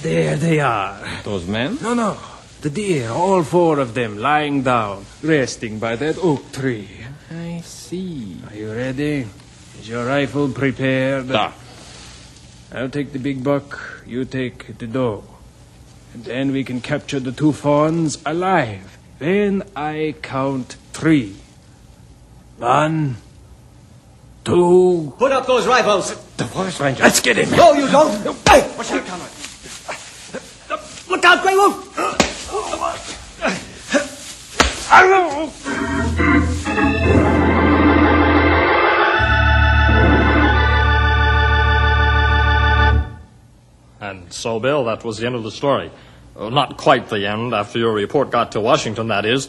There 0.02 0.36
they 0.36 0.60
are. 0.60 0.98
Those 1.24 1.46
men? 1.46 1.78
No, 1.82 1.94
no. 1.94 2.16
The 2.60 2.70
deer, 2.70 3.10
all 3.10 3.42
four 3.42 3.78
of 3.78 3.94
them, 3.94 4.18
lying 4.18 4.62
down, 4.62 5.04
resting 5.22 5.78
by 5.78 5.96
that 5.96 6.16
oak 6.18 6.52
tree. 6.52 6.88
I 7.30 7.60
see. 7.64 8.36
Are 8.48 8.56
you 8.56 8.72
ready? 8.72 9.26
Is 9.80 9.88
your 9.88 10.06
rifle 10.06 10.48
prepared? 10.48 11.28
Da. 11.28 11.52
I'll 12.74 12.90
take 12.90 13.12
the 13.12 13.20
big 13.20 13.44
buck, 13.44 14.02
you 14.04 14.24
take 14.24 14.78
the 14.78 14.88
doe. 14.88 15.22
And 16.12 16.24
then 16.24 16.50
we 16.50 16.64
can 16.64 16.80
capture 16.80 17.20
the 17.20 17.30
two 17.30 17.52
fawns 17.52 18.18
alive. 18.26 18.98
When 19.18 19.62
I 19.76 20.16
count 20.22 20.76
three. 20.92 21.36
One, 22.58 23.16
two. 24.44 25.14
Put 25.18 25.30
up 25.30 25.46
those 25.46 25.68
rifles. 25.68 26.16
The 26.36 26.44
forest 26.46 26.80
ranger. 26.80 27.04
Let's 27.04 27.20
get 27.20 27.36
him. 27.36 27.50
No, 27.50 27.74
you 27.74 27.86
don't. 27.88 28.10
Hey! 28.48 28.68
Watch 28.76 28.90
out, 28.90 29.06
comrade. 29.06 29.30
Look 31.08 31.24
out, 31.24 31.42
Grey 31.42 31.54
Wolf! 31.54 31.94
So, 44.34 44.60
Bill, 44.60 44.84
that 44.84 45.04
was 45.04 45.18
the 45.18 45.26
end 45.26 45.34
of 45.34 45.42
the 45.42 45.50
story. 45.50 45.90
Well, 46.34 46.50
not 46.50 46.76
quite 46.76 47.08
the 47.08 47.26
end, 47.26 47.54
after 47.54 47.78
your 47.78 47.92
report 47.92 48.30
got 48.30 48.52
to 48.52 48.60
Washington, 48.60 49.08
that 49.08 49.24
is. 49.24 49.48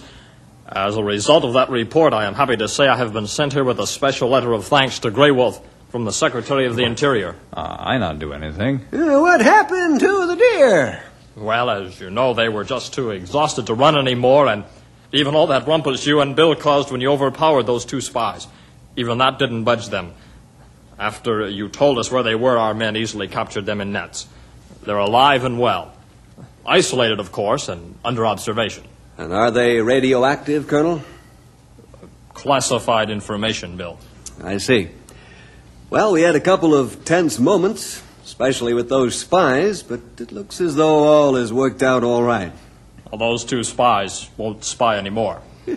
As 0.67 0.97
a 0.97 1.03
result 1.03 1.43
of 1.43 1.53
that 1.53 1.69
report, 1.69 2.13
I 2.13 2.25
am 2.25 2.33
happy 2.33 2.57
to 2.57 2.67
say 2.67 2.87
I 2.87 2.97
have 2.97 3.13
been 3.13 3.27
sent 3.27 3.53
here 3.53 3.63
with 3.63 3.79
a 3.79 3.87
special 3.87 4.29
letter 4.29 4.51
of 4.53 4.65
thanks 4.65 4.99
to 4.99 5.11
Grey 5.11 5.31
Wolf 5.31 5.61
from 5.89 6.05
the 6.05 6.11
Secretary 6.11 6.65
of 6.65 6.75
the 6.75 6.83
Interior. 6.83 7.35
Uh, 7.53 7.75
I 7.79 7.97
not 7.97 8.19
do 8.19 8.33
anything. 8.33 8.81
Uh, 8.91 9.19
what 9.19 9.41
happened 9.41 9.99
to 9.99 10.27
the 10.27 10.35
deer? 10.35 11.03
Well, 11.35 11.69
as 11.69 11.99
you 11.99 12.09
know, 12.09 12.33
they 12.33 12.49
were 12.49 12.63
just 12.63 12.93
too 12.93 13.11
exhausted 13.11 13.67
to 13.67 13.73
run 13.73 13.97
anymore, 13.97 14.47
and 14.47 14.63
even 15.11 15.35
all 15.35 15.47
that 15.47 15.67
rumpus 15.67 16.05
you 16.05 16.21
and 16.21 16.35
Bill 16.35 16.55
caused 16.55 16.91
when 16.91 17.01
you 17.01 17.11
overpowered 17.11 17.63
those 17.63 17.85
two 17.85 18.01
spies, 18.01 18.47
even 18.95 19.17
that 19.19 19.39
didn't 19.39 19.63
budge 19.63 19.89
them. 19.89 20.13
After 20.97 21.47
you 21.47 21.67
told 21.69 21.99
us 21.99 22.09
where 22.09 22.23
they 22.23 22.35
were, 22.35 22.57
our 22.57 22.73
men 22.73 22.95
easily 22.95 23.27
captured 23.27 23.65
them 23.65 23.81
in 23.81 23.91
nets. 23.91 24.27
They're 24.85 24.97
alive 24.97 25.43
and 25.43 25.59
well. 25.59 25.91
Isolated, 26.65 27.19
of 27.19 27.31
course, 27.31 27.69
and 27.69 27.97
under 28.03 28.25
observation. 28.25 28.83
And 29.17 29.33
are 29.33 29.51
they 29.51 29.81
radioactive, 29.81 30.67
Colonel? 30.67 31.01
Classified 32.33 33.09
information, 33.09 33.77
Bill. 33.77 33.97
I 34.43 34.57
see. 34.57 34.89
Well, 35.89 36.11
we 36.11 36.21
had 36.21 36.35
a 36.35 36.39
couple 36.39 36.75
of 36.75 37.05
tense 37.05 37.39
moments, 37.39 38.03
especially 38.23 38.73
with 38.73 38.89
those 38.89 39.17
spies, 39.17 39.83
but 39.83 40.01
it 40.19 40.31
looks 40.31 40.59
as 40.59 40.75
though 40.75 41.05
all 41.05 41.35
has 41.35 41.53
worked 41.53 41.81
out 41.83 42.03
all 42.03 42.23
right. 42.23 42.51
Well, 43.11 43.19
those 43.19 43.45
two 43.45 43.63
spies 43.63 44.29
won't 44.35 44.63
spy 44.63 44.97
anymore. 44.97 45.41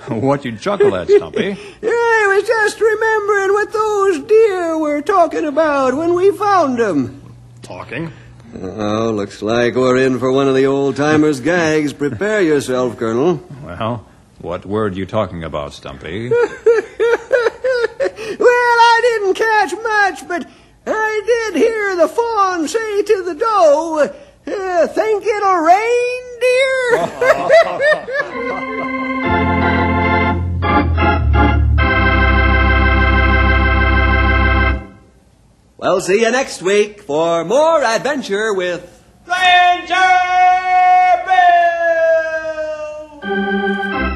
what 0.08 0.44
you 0.44 0.56
chuckle 0.56 0.94
at, 0.96 1.08
Stumpy? 1.08 1.56
I 1.82 2.34
was 2.36 2.46
just 2.46 2.80
remembering 2.80 3.52
what 3.52 3.72
those 3.72 4.20
deer 4.26 4.78
were 4.78 5.02
talking 5.02 5.44
about 5.44 5.94
when 5.94 6.14
we 6.14 6.30
found 6.32 6.78
them. 6.78 7.34
Talking? 7.62 8.10
Oh, 8.62 9.12
looks 9.14 9.42
like 9.42 9.74
we're 9.74 9.98
in 9.98 10.18
for 10.18 10.32
one 10.32 10.48
of 10.48 10.54
the 10.54 10.64
old 10.66 10.96
timers' 10.96 11.40
gags. 11.40 11.92
Prepare 11.92 12.40
yourself, 12.40 12.96
Colonel. 12.98 13.42
Well, 13.62 14.06
what 14.38 14.64
word 14.64 14.96
you 14.96 15.04
talking 15.06 15.44
about, 15.44 15.74
Stumpy? 15.74 16.30
well, 16.30 16.38
I 16.40 19.00
didn't 19.02 19.34
catch 19.34 19.72
much, 19.72 20.26
but 20.28 20.48
I 20.86 21.20
did 21.26 21.56
hear 21.62 21.94
the 21.96 22.08
fawn 22.08 22.66
say 22.66 23.02
to 23.02 23.22
the 23.22 23.34
doe, 23.34 24.08
uh, 24.46 24.86
think 24.88 25.24
it'll 25.26 25.58
rain, 25.58 26.22
dear? 26.40 27.06
We'll 35.80 36.02
see 36.02 36.20
you 36.20 36.30
next 36.30 36.60
week 36.60 37.00
for 37.00 37.42
more 37.42 37.82
adventure 37.82 38.52
with 38.52 39.02
Ranger 39.26 39.94
Bill! 43.22 44.09